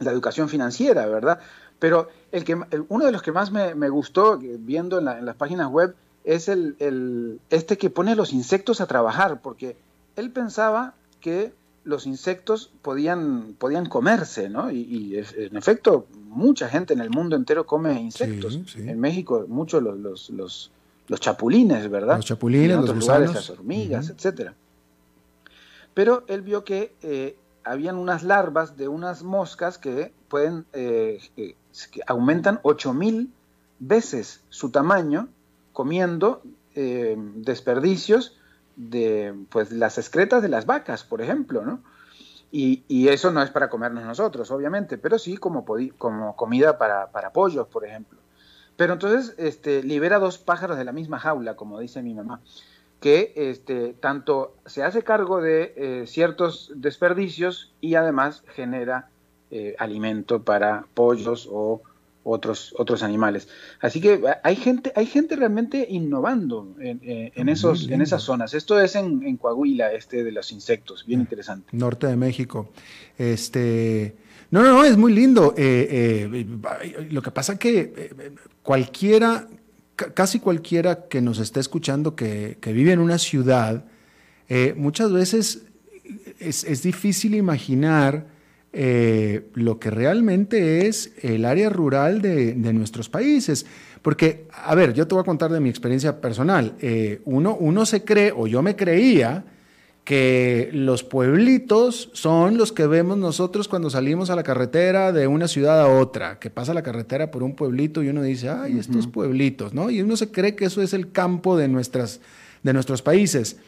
[0.00, 1.40] educación financiera, ¿verdad?
[1.78, 2.54] Pero el que,
[2.88, 5.94] uno de los que más me, gustó viendo en, las páginas web
[6.24, 9.76] es el, este que pone los insectos a trabajar, porque
[10.16, 11.52] él pensaba que
[11.84, 14.70] los insectos podían, podían comerse, ¿no?
[14.70, 18.58] Y, en efecto, mucha gente en el mundo entero come insectos.
[18.76, 20.70] En México, muchos los, los
[21.08, 22.16] los chapulines, ¿verdad?
[22.16, 23.34] Los chapulines, los gusanos.
[23.34, 24.54] las hormigas, etcétera.
[25.94, 32.00] Pero él vio que eh, habían unas larvas de unas moscas que pueden, eh, que
[32.06, 33.30] aumentan 8000
[33.78, 35.28] veces su tamaño
[35.72, 36.42] comiendo
[36.74, 38.38] eh, desperdicios
[38.76, 41.82] de pues las excretas de las vacas, por ejemplo, ¿no?
[42.54, 45.64] Y, eso no es para comernos nosotros, obviamente, pero sí como,
[45.96, 48.18] como comida para, para pollos, por ejemplo.
[48.76, 52.40] Pero entonces este, libera dos pájaros de la misma jaula, como dice mi mamá,
[53.00, 59.08] que este, tanto se hace cargo de eh, ciertos desperdicios y además genera
[59.50, 61.82] eh, alimento para pollos o
[62.24, 63.48] otros, otros animales.
[63.80, 68.54] Así que hay gente, hay gente realmente innovando en, eh, esos, en esas zonas.
[68.54, 71.68] Esto es en, en, Coahuila, este de los insectos, bien interesante.
[71.72, 72.70] Norte de México.
[73.18, 74.16] Este,
[74.52, 75.54] no, no, no, es muy lindo.
[75.56, 79.48] Eh, eh, lo que pasa que eh, cualquiera,
[79.96, 83.86] casi cualquiera que nos esté escuchando que, vive en una ciudad,
[84.76, 85.64] muchas veces
[86.38, 88.26] es, difícil imaginar
[88.72, 93.66] lo que realmente es el área rural de, de, nuestros países.
[94.00, 96.74] Porque, a ver, yo te voy a contar de mi experiencia personal.
[97.24, 99.44] uno, uno se cree, o yo me creía,
[100.04, 105.46] que los pueblitos son los que vemos nosotros cuando salimos a la carretera de una
[105.46, 109.06] ciudad a otra, que pasa la carretera por un pueblito y uno dice, ay, estos
[109.06, 109.90] pueblitos, ¿no?
[109.90, 112.20] Y uno se cree que eso es el campo de, nuestras,
[112.64, 113.58] de nuestros países.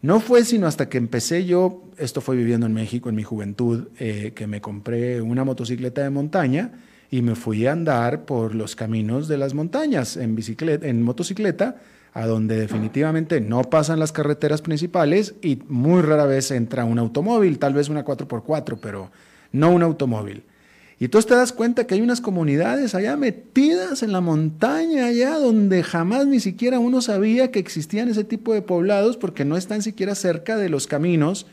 [0.00, 3.88] No fue sino hasta que empecé yo, esto fue viviendo en México en mi juventud,
[3.98, 6.70] eh, que me compré una motocicleta de montaña
[7.10, 11.76] y me fui a andar por los caminos de las montañas en, bicicleta, en motocicleta
[12.14, 17.58] a donde definitivamente no pasan las carreteras principales y muy rara vez entra un automóvil,
[17.58, 19.10] tal vez una 4x4, pero
[19.52, 20.44] no un automóvil.
[21.00, 25.38] Y tú te das cuenta que hay unas comunidades allá metidas en la montaña, allá
[25.38, 29.82] donde jamás ni siquiera uno sabía que existían ese tipo de poblados porque no están
[29.82, 31.46] siquiera cerca de los caminos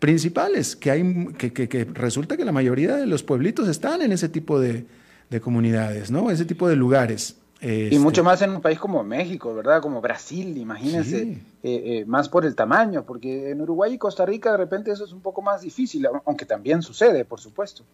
[0.00, 4.60] principales, que, hay, que, resulta que la mayoría de los pueblitos están en ese tipo
[4.60, 4.86] de,
[5.30, 6.30] de comunidades, ¿no?
[6.30, 7.36] Ese tipo de lugares.
[7.62, 9.82] Y mucho este más en un país como México, ¿verdad?
[9.82, 14.52] Como Brasil, imagínense, eh, eh, más por el tamaño, porque en Uruguay y Costa Rica
[14.52, 17.84] de repente eso es un poco más difícil, aunque también sucede, por supuesto.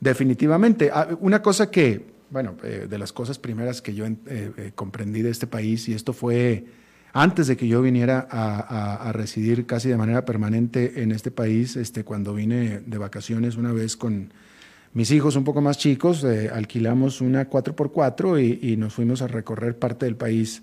[0.00, 0.90] Definitivamente.
[0.92, 4.04] Ah, una cosa que, bueno, eh, de las cosas primeras que yo
[4.74, 6.64] comprendí de este país, y esto fue
[7.18, 12.04] antes de que yo viniera a, residir casi de manera permanente en este país, este,
[12.04, 14.34] cuando vine de vacaciones una vez con
[14.92, 19.78] mis hijos un poco más chicos, eh, alquilamos una 4x4 y, nos fuimos a recorrer
[19.78, 20.62] parte del país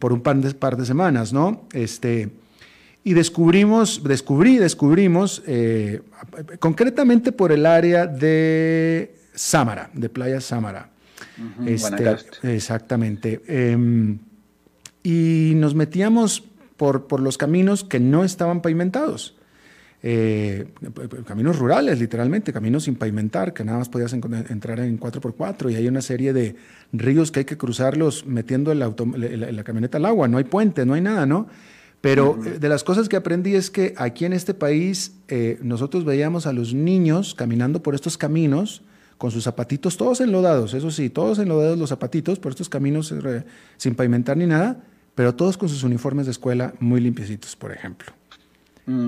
[0.00, 1.68] por un par de, par de semanas, ¿no?
[1.72, 2.30] Este,
[3.04, 6.00] y descubrimos, descubrí, descubrimos, eh,
[6.58, 10.88] concretamente por el área de Sámara, de Playa Sámara.
[11.66, 12.16] este,
[12.54, 13.42] exactamente.
[13.46, 14.18] Em,
[15.02, 16.44] y nos metíamos
[16.76, 19.36] por, por los caminos que no estaban pavimentados.
[20.06, 20.66] Eh,
[21.26, 25.88] caminos rurales, literalmente, caminos sin pavimentar, que nada más podías entrar en 4x4 y hay
[25.88, 26.56] una serie de
[26.92, 30.92] ríos que hay que cruzarlos metiendo el la, camioneta al agua, no hay puente, no
[30.92, 31.48] hay nada, ¿no?
[32.04, 36.04] Pero eh, de las cosas que aprendí es que aquí en este país eh, nosotros
[36.04, 38.82] veíamos a los niños caminando por estos caminos
[39.16, 43.14] con sus zapatitos todos enlodados, eso sí, todos enlodados los zapatitos por estos caminos
[43.78, 44.82] sin pavimentar ni nada,
[45.14, 48.12] pero todos con sus uniformes de escuela muy limpiecitos, por ejemplo.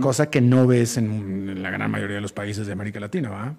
[0.01, 3.57] Cosa que no ves en, la gran mayoría de los países de América Latina, ¿va?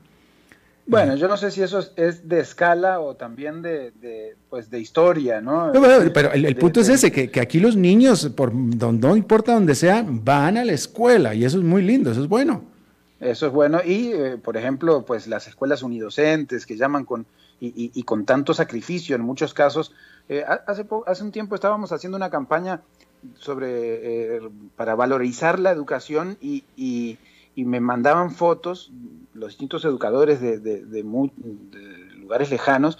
[0.87, 5.41] Bueno, yo no sé si eso es, de escala o también de, pues de historia,
[5.41, 5.71] ¿no?
[6.13, 10.05] pero el, punto es ese, que, aquí los niños, por donde, no importa donde sea,
[10.07, 12.63] van a la escuela y eso es muy lindo, eso es bueno.
[13.19, 17.25] Eso es bueno y, eh, por ejemplo, pues las escuelas unidocentes que llaman con
[17.59, 19.91] y, con tanto sacrificio en muchos casos.
[20.29, 22.81] Eh, hace, hace un tiempo estábamos haciendo una campaña
[23.39, 27.17] sobre, eh, para valorizar la educación y, y,
[27.55, 28.91] me mandaban fotos,
[29.37, 31.03] los distintos educadores de, de,
[32.17, 32.97] lugares lejanos,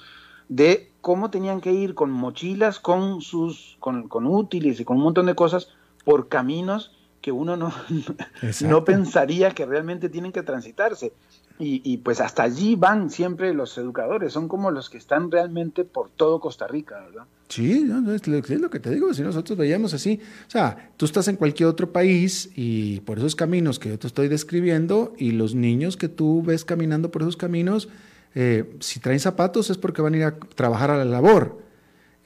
[0.48, 5.04] de cómo tenían que ir con mochilas, con sus, con, con, útiles y con un
[5.04, 5.70] montón de cosas
[6.06, 7.74] por caminos que uno no,
[8.62, 11.14] no pensaría que realmente tienen que transitarse.
[11.60, 16.12] Y, pues hasta allí van siempre los educadores, son como los que están realmente por
[16.12, 17.24] todo Costa Rica, ¿verdad?
[17.50, 18.28] Sí, es,
[18.60, 21.92] lo, que te digo, si nosotros veíamos así, o sea, tú estás en cualquier otro
[21.92, 26.44] país y por esos caminos que yo te estoy describiendo y los niños que tú
[26.44, 27.90] ves caminando por esos caminos,
[28.36, 31.58] eh, si traen zapatos es porque van a ir a trabajar a la labor.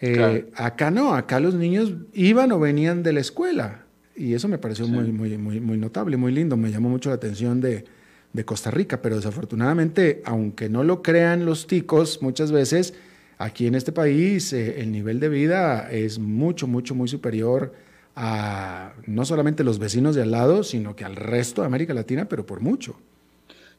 [0.01, 3.85] Eh, acá no, acá los niños iban o venían de la escuela
[4.21, 7.15] y eso me pareció muy, muy, muy, muy notable, muy lindo, me llamó mucho la
[7.15, 7.85] atención de
[8.33, 12.93] de Costa Rica, pero desafortunadamente, aunque no lo crean los ticos, muchas veces
[13.37, 17.73] aquí en este país eh, el nivel de vida es mucho, mucho, muy superior
[18.15, 22.25] a no solamente los vecinos de al lado, sino que al resto de América Latina,
[22.25, 22.95] pero por mucho.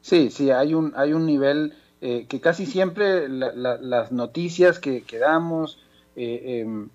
[0.01, 5.19] Sí, sí, hay un, hay un nivel eh, que casi siempre las noticias que, que
[5.19, 5.79] damos,
[6.17, 6.89] eh, em,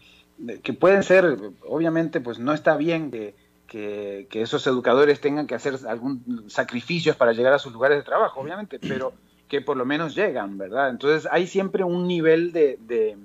[0.64, 3.36] que pueden ser, obviamente, pues no está bien que
[3.68, 8.42] que, esos educadores tengan que hacer algún sacrificios para llegar a sus lugares de trabajo,
[8.42, 9.14] obviamente, pero
[9.48, 10.90] que por lo menos llegan, ¿verdad?
[10.90, 13.18] Entonces hay siempre un nivel de,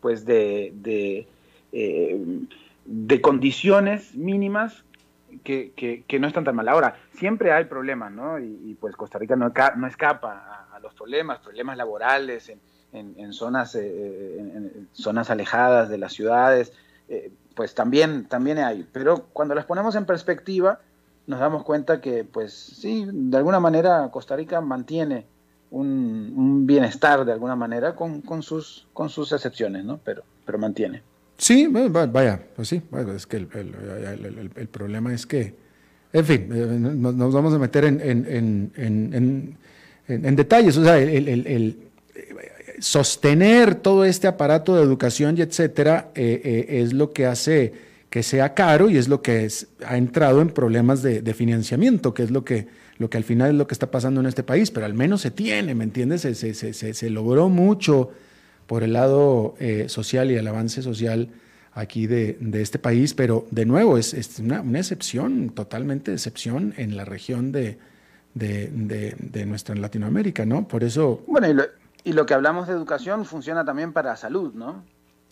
[0.00, 1.26] pues de, de,
[1.72, 2.20] eh,
[2.84, 4.84] de condiciones mínimas
[5.44, 5.72] que,
[6.08, 6.68] que, no están tan mal.
[6.68, 8.40] Ahora, siempre hay problemas, ¿no?
[8.40, 12.58] Y, pues Costa Rica no, no escapa a, los problemas, problemas laborales en,
[12.92, 16.72] en, zonas, eh, en, zonas alejadas de las ciudades,
[17.08, 18.86] eh, pues también, también hay.
[18.92, 20.80] Pero cuando las ponemos en perspectiva,
[21.26, 25.26] nos damos cuenta que, pues sí, de alguna manera Costa Rica mantiene
[25.70, 29.98] un, bienestar de alguna manera con, con, sus, con sus excepciones, ¿no?
[30.04, 31.02] Pero, pero mantiene.
[31.36, 32.82] Sí, vaya, pues sí,
[33.16, 35.54] es que el, el, problema es que,
[36.12, 39.56] en fin, eh, nos, vamos a meter en, en, en,
[40.06, 41.90] en detalles, o sea, el,
[42.80, 48.24] sostener todo este aparato de educación y etcétera eh, eh, es lo que hace que
[48.24, 49.48] sea caro y es lo que
[49.86, 52.66] ha entrado en problemas de, financiamiento, que es lo que,
[52.98, 55.20] lo que al final es lo que está pasando en este país, pero al menos
[55.20, 56.22] se tiene, ¿me entiendes?
[56.22, 58.10] Se, se, se, se logró mucho
[58.66, 61.28] por el lado eh, social y el avance social
[61.72, 66.96] aquí de, de, este país, pero de nuevo es, es una, excepción, totalmente excepción en
[66.96, 67.78] la región de,
[68.34, 70.66] de, de, nuestra Latinoamérica, ¿no?
[70.66, 71.22] Por eso...
[71.28, 71.62] Bueno, y lo,
[72.04, 74.84] y lo que hablamos de educación funciona también para salud, ¿no?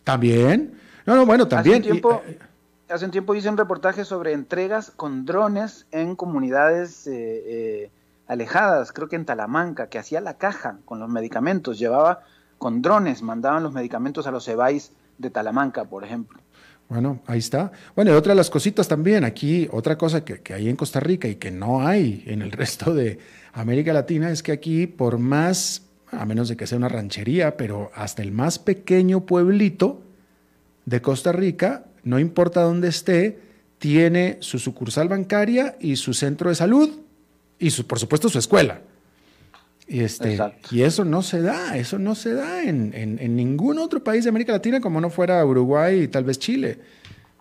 [0.03, 0.73] También.
[1.05, 1.81] No, no, bueno, también.
[1.81, 2.21] Hace un tiempo,
[2.89, 7.91] hace un tiempo hice un reportaje sobre entregas con drones en comunidades eh, eh,
[8.27, 12.21] alejadas, creo que en Talamanca, que hacía la caja con los medicamentos, llevaba
[12.57, 16.39] con drones, mandaban los medicamentos a los EBAIS de Talamanca, por ejemplo.
[16.89, 17.71] Bueno, ahí está.
[17.95, 20.99] Bueno, y otra de las cositas también, aquí, otra cosa que, que hay en Costa
[20.99, 23.19] Rica y que no hay en el resto de
[23.53, 27.91] América Latina es que aquí, por más a menos de que sea una ranchería, pero
[27.93, 30.01] hasta el más pequeño pueblito
[30.85, 33.39] de Costa Rica, no importa dónde esté,
[33.77, 36.89] tiene su sucursal bancaria y su centro de salud
[37.57, 38.81] y su, por supuesto su escuela.
[39.87, 40.37] Y, este,
[40.69, 44.51] y eso no se da, eso no se da en, ningún otro país de América
[44.51, 46.77] Latina como no fuera Uruguay y tal vez Chile.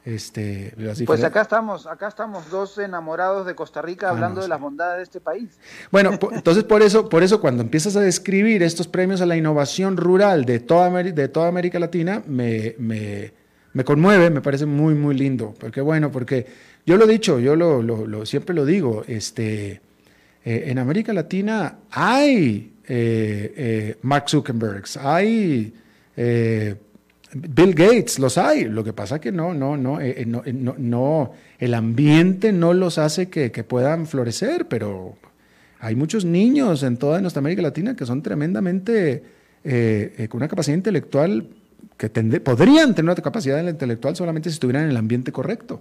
[0.08, 0.72] Este,
[1.04, 4.96] pues acá estamos, acá estamos dos enamorados de Costa Rica ah, hablando de las bondades
[4.96, 5.58] de este país.
[5.90, 9.98] Bueno, entonces por eso, por eso cuando empiezas a describir estos premios a la innovación
[9.98, 13.34] rural de toda, de toda América Latina, me, me,
[13.74, 15.54] me, conmueve, me parece muy, muy lindo.
[15.60, 16.46] Porque bueno, porque
[16.86, 19.82] yo lo he dicho, yo lo, lo, siempre lo digo, este,
[20.42, 25.74] eh, en América Latina hay eh, eh, Mark Zuckerbergs, hay
[27.32, 28.64] Bill Gates, los hay.
[28.64, 32.72] Lo que pasa que no, no, no, eh, eh, eh, no, no, el ambiente no
[32.72, 35.16] los hace que, puedan florecer, pero
[35.80, 41.48] hay muchos niños en toda nuestra América Latina que son tremendamente con una capacidad intelectual
[41.98, 45.80] que podrían tener una capacidad intelectual solamente si estuvieran en el ambiente correcto.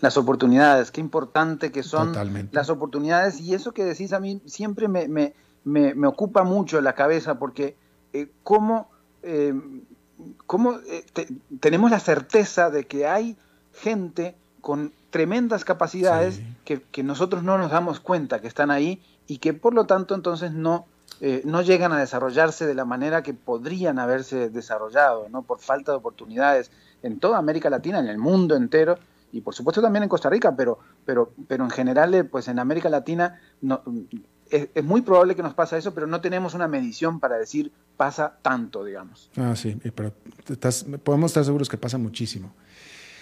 [0.00, 2.12] Las oportunidades, qué importante que son
[2.52, 3.40] las oportunidades.
[3.40, 7.76] Y eso que decís a mí siempre me, me, me, ocupa mucho la cabeza porque
[8.44, 8.88] cómo
[10.46, 11.04] cómo eh,
[11.60, 13.36] tenemos la certeza de que hay
[13.72, 19.54] gente con tremendas capacidades que, nosotros no nos damos cuenta que están ahí y que
[19.54, 20.86] por lo tanto entonces no,
[21.20, 25.42] eh, no llegan a desarrollarse de la manera que podrían haberse desarrollado, ¿no?
[25.42, 26.70] por falta de oportunidades
[27.02, 28.98] en toda América Latina, en el mundo entero
[29.32, 32.58] y por supuesto también en Costa Rica, pero, pero, pero en general eh, pues en
[32.58, 33.82] América Latina no,
[34.50, 38.38] es, muy probable que nos pase eso, pero no tenemos una medición para decir pasa
[38.42, 39.30] tanto, digamos.
[39.36, 40.12] Ah, sí, pero
[41.02, 42.52] podemos estar seguros que pasa muchísimo.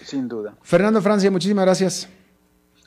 [0.03, 0.55] Sin duda.
[0.61, 2.07] Fernando Francia, muchísimas gracias.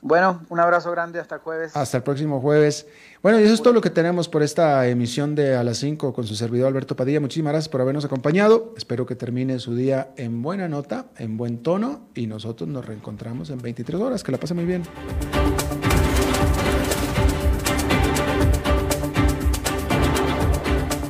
[0.03, 1.77] Bueno, un abrazo grande hasta el jueves.
[1.77, 2.87] Hasta el próximo jueves.
[3.23, 6.15] Bueno, y eso es todo lo que tenemos por esta emisión de A las 5
[6.15, 7.21] con su servidor Alberto Padilla.
[7.21, 8.73] Muchísimas gracias por habernos acompañado.
[8.77, 13.51] Espero que termine su día en buena nota, en buen tono y nosotros nos reencontramos
[13.51, 14.25] en 23 horas.
[14.25, 14.85] Que la pase muy bien.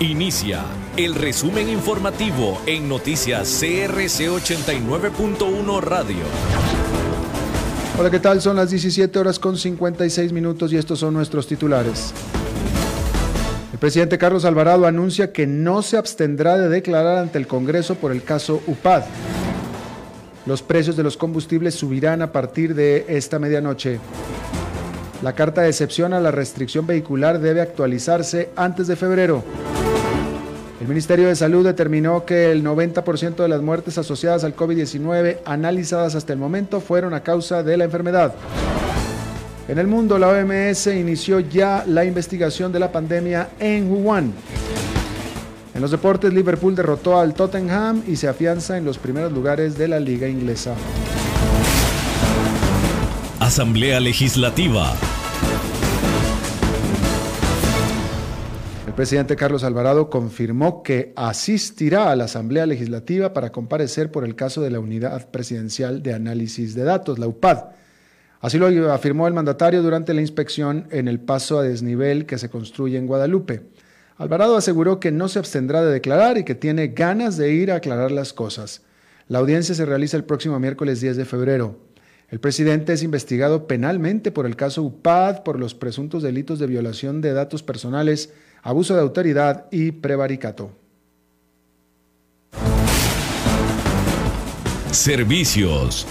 [0.00, 0.62] Inicia
[0.98, 6.18] el resumen informativo en noticias CRC 89.1 Radio.
[7.98, 8.42] Hola, ¿qué tal?
[8.42, 12.12] Son las 17 horas con 56 minutos y estos son nuestros titulares.
[13.72, 18.12] El presidente Carlos Alvarado anuncia que no se abstendrá de declarar ante el Congreso por
[18.12, 19.02] el caso UPAD.
[20.44, 23.98] Los precios de los combustibles subirán a partir de esta medianoche.
[25.22, 29.42] La carta de excepción a la restricción vehicular debe actualizarse antes de febrero.
[30.80, 36.14] El Ministerio de Salud determinó que el 90% de las muertes asociadas al COVID-19 analizadas
[36.14, 38.34] hasta el momento fueron a causa de la enfermedad.
[39.68, 44.32] En el mundo, la OMS inició ya la investigación de la pandemia en Wuhan.
[45.74, 49.88] En los deportes, Liverpool derrotó al Tottenham y se afianza en los primeros lugares de
[49.88, 50.74] la liga inglesa.
[53.40, 54.94] Asamblea Legislativa.
[58.96, 64.62] Presidente Carlos Alvarado confirmó que asistirá a la Asamblea Legislativa para comparecer por el caso
[64.62, 67.66] de la Unidad Presidencial de Análisis de Datos, la UPAD.
[68.40, 72.48] Así lo afirmó el mandatario durante la inspección en el paso a desnivel que se
[72.48, 73.64] construye en Guadalupe.
[74.16, 77.76] Alvarado aseguró que no se abstendrá de declarar y que tiene ganas de ir a
[77.76, 78.80] aclarar las cosas.
[79.28, 81.78] La audiencia se realiza el próximo miércoles 10 de febrero.
[82.30, 87.20] El presidente es investigado penalmente por el caso UPAD por los presuntos delitos de violación
[87.20, 88.32] de datos personales
[88.66, 90.72] abuso de autoridad y prevaricato.
[94.90, 96.04] Servicios.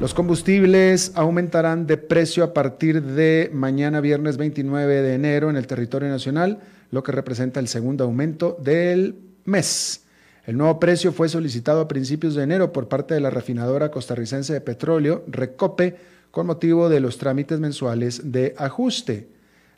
[0.00, 5.66] Los combustibles aumentarán de precio a partir de mañana viernes 29 de enero en el
[5.66, 6.60] territorio nacional,
[6.90, 10.04] lo que representa el segundo aumento del mes.
[10.46, 14.54] El nuevo precio fue solicitado a principios de enero por parte de la refinadora costarricense
[14.54, 15.98] de petróleo, Recope,
[16.30, 19.28] con motivo de los trámites mensuales de ajuste.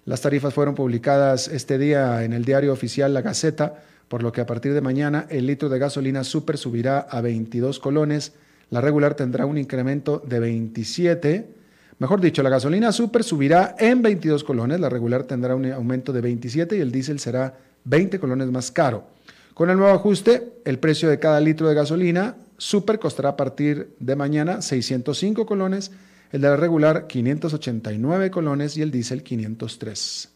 [0.04, 4.40] Las tarifas fueron publicadas este día en el diario oficial La Gaceta, por lo que
[4.40, 8.32] a partir de mañana el litro de gasolina super subirá a 22 colones,
[8.70, 11.46] la regular tendrá un incremento de 27.
[11.98, 16.20] Mejor dicho, la gasolina super subirá en 22 colones, la regular tendrá un aumento de
[16.20, 19.04] 27 y el diésel será 20 colones más caro.
[19.54, 23.94] Con el nuevo ajuste, el precio de cada litro de gasolina super costará a partir
[24.00, 25.90] de mañana 605 colones,
[26.32, 30.30] el de la regular 589 colones y el diésel 503.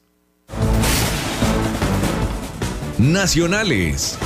[2.98, 4.18] Nacionales.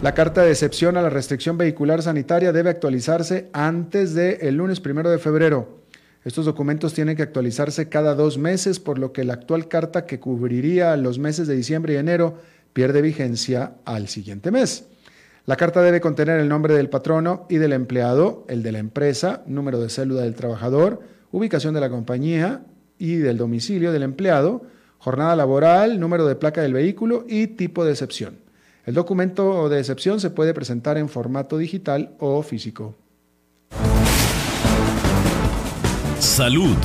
[0.00, 4.80] La carta de excepción a la restricción vehicular sanitaria debe actualizarse antes del el lunes
[4.80, 5.82] primero de febrero.
[6.24, 10.18] Estos documentos tienen que actualizarse cada dos meses, por lo que la actual carta que
[10.18, 12.38] cubriría los meses de diciembre y enero
[12.72, 14.86] pierde vigencia al siguiente mes.
[15.44, 19.42] La carta debe contener el nombre del patrono y del empleado, el de la empresa,
[19.46, 21.00] número de célula del trabajador,
[21.32, 22.62] ubicación de la compañía
[22.96, 24.62] y del domicilio del empleado,
[24.98, 28.36] jornada laboral, número de placa del vehículo y tipo de excepción.
[28.86, 32.94] El documento de excepción se puede presentar en formato digital o físico.
[36.20, 36.76] Salud.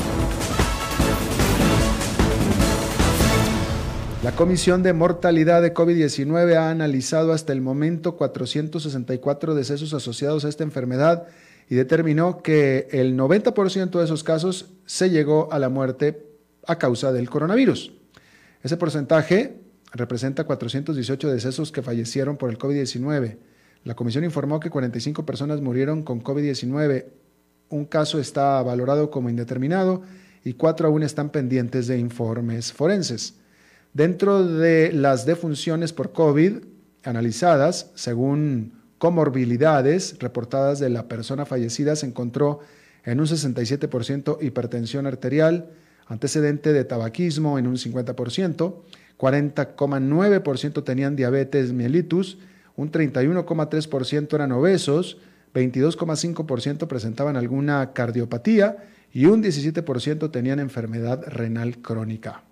[4.24, 10.49] La Comisión de Mortalidad de COVID-19 ha analizado hasta el momento 464 decesos asociados a
[10.49, 11.28] esta enfermedad
[11.70, 16.26] y determinó que el 90% de esos casos se llegó a la muerte
[16.65, 17.93] a causa del coronavirus.
[18.63, 19.61] Ese porcentaje
[19.93, 23.38] representa 418 decesos que fallecieron por el COVID-19.
[23.84, 27.05] La comisión informó que 45 personas murieron con COVID-19.
[27.70, 30.01] Un caso está valorado como indeterminado
[30.43, 33.36] y cuatro aún están pendientes de informes forenses.
[33.94, 36.58] Dentro de las defunciones por COVID
[37.04, 42.60] analizadas, según comorbilidades reportadas de la persona fallecida, se encontró
[43.04, 45.70] en un 67% hipertensión arterial,
[46.08, 48.76] antecedente de tabaquismo en un 50%,
[49.18, 52.38] 40,9% tenían diabetes mellitus,
[52.76, 55.18] un 31,3% eran obesos,
[55.54, 58.78] 22,5% presentaban alguna cardiopatía
[59.12, 62.44] y un 17% tenían enfermedad renal crónica.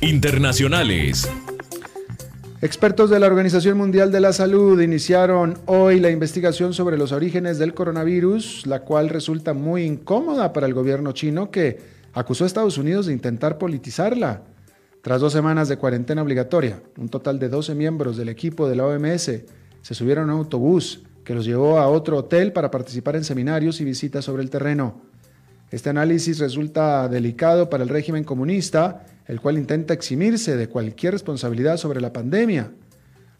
[0.00, 1.28] Internacionales.
[2.60, 7.58] Expertos de la Organización Mundial de la Salud iniciaron hoy la investigación sobre los orígenes
[7.58, 11.80] del coronavirus, la cual resulta muy incómoda para el gobierno chino que
[12.14, 14.42] acusó a Estados Unidos de intentar politizarla.
[15.02, 18.86] Tras dos semanas de cuarentena obligatoria, un total de 12 miembros del equipo de la
[18.86, 19.30] OMS
[19.82, 23.80] se subieron a un autobús que los llevó a otro hotel para participar en seminarios
[23.80, 25.02] y visitas sobre el terreno.
[25.70, 31.76] Este análisis resulta delicado para el régimen comunista el cual intenta eximirse de cualquier responsabilidad
[31.76, 32.72] sobre la pandemia.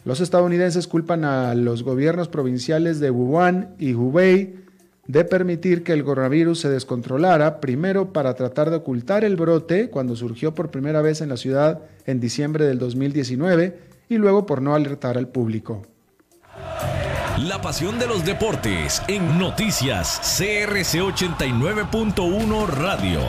[0.05, 4.57] Los estadounidenses culpan a los gobiernos provinciales de Wuhan y Hubei
[5.07, 10.16] de permitir que el coronavirus se descontrolara, primero para tratar de ocultar el brote cuando
[10.16, 13.78] surgió por primera vez en la ciudad en diciembre del 2019
[14.09, 15.82] y luego por no alertar al público.
[17.38, 23.20] La pasión de los deportes en noticias CRC 89.1 Radio.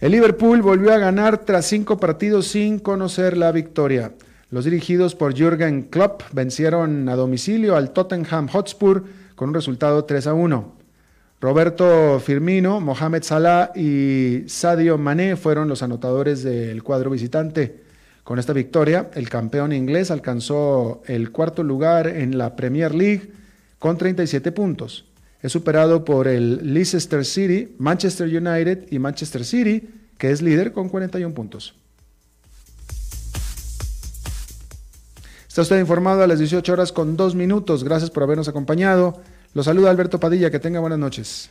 [0.00, 4.12] El Liverpool volvió a ganar tras cinco partidos sin conocer la victoria.
[4.50, 9.04] Los dirigidos por Jürgen Klopp vencieron a domicilio al Tottenham Hotspur
[9.36, 10.72] con un resultado 3 a 1.
[11.40, 17.89] Roberto Firmino, Mohamed Salah y Sadio Mané fueron los anotadores del cuadro visitante.
[18.30, 23.32] Con esta victoria, el campeón inglés alcanzó el cuarto lugar en la Premier League
[23.80, 25.04] con 37 puntos.
[25.42, 29.82] Es superado por el Leicester City, Manchester United y Manchester City,
[30.16, 31.74] que es líder con 41 puntos.
[35.48, 37.82] Está usted informado a las 18 horas con 2 minutos.
[37.82, 39.20] Gracias por habernos acompañado.
[39.54, 40.52] Lo saluda Alberto Padilla.
[40.52, 41.50] Que tenga buenas noches.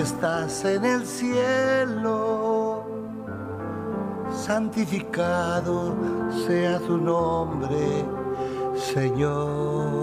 [0.00, 2.84] Estás en el cielo,
[4.32, 5.94] santificado
[6.46, 8.04] sea tu nombre,
[8.94, 10.00] Señor.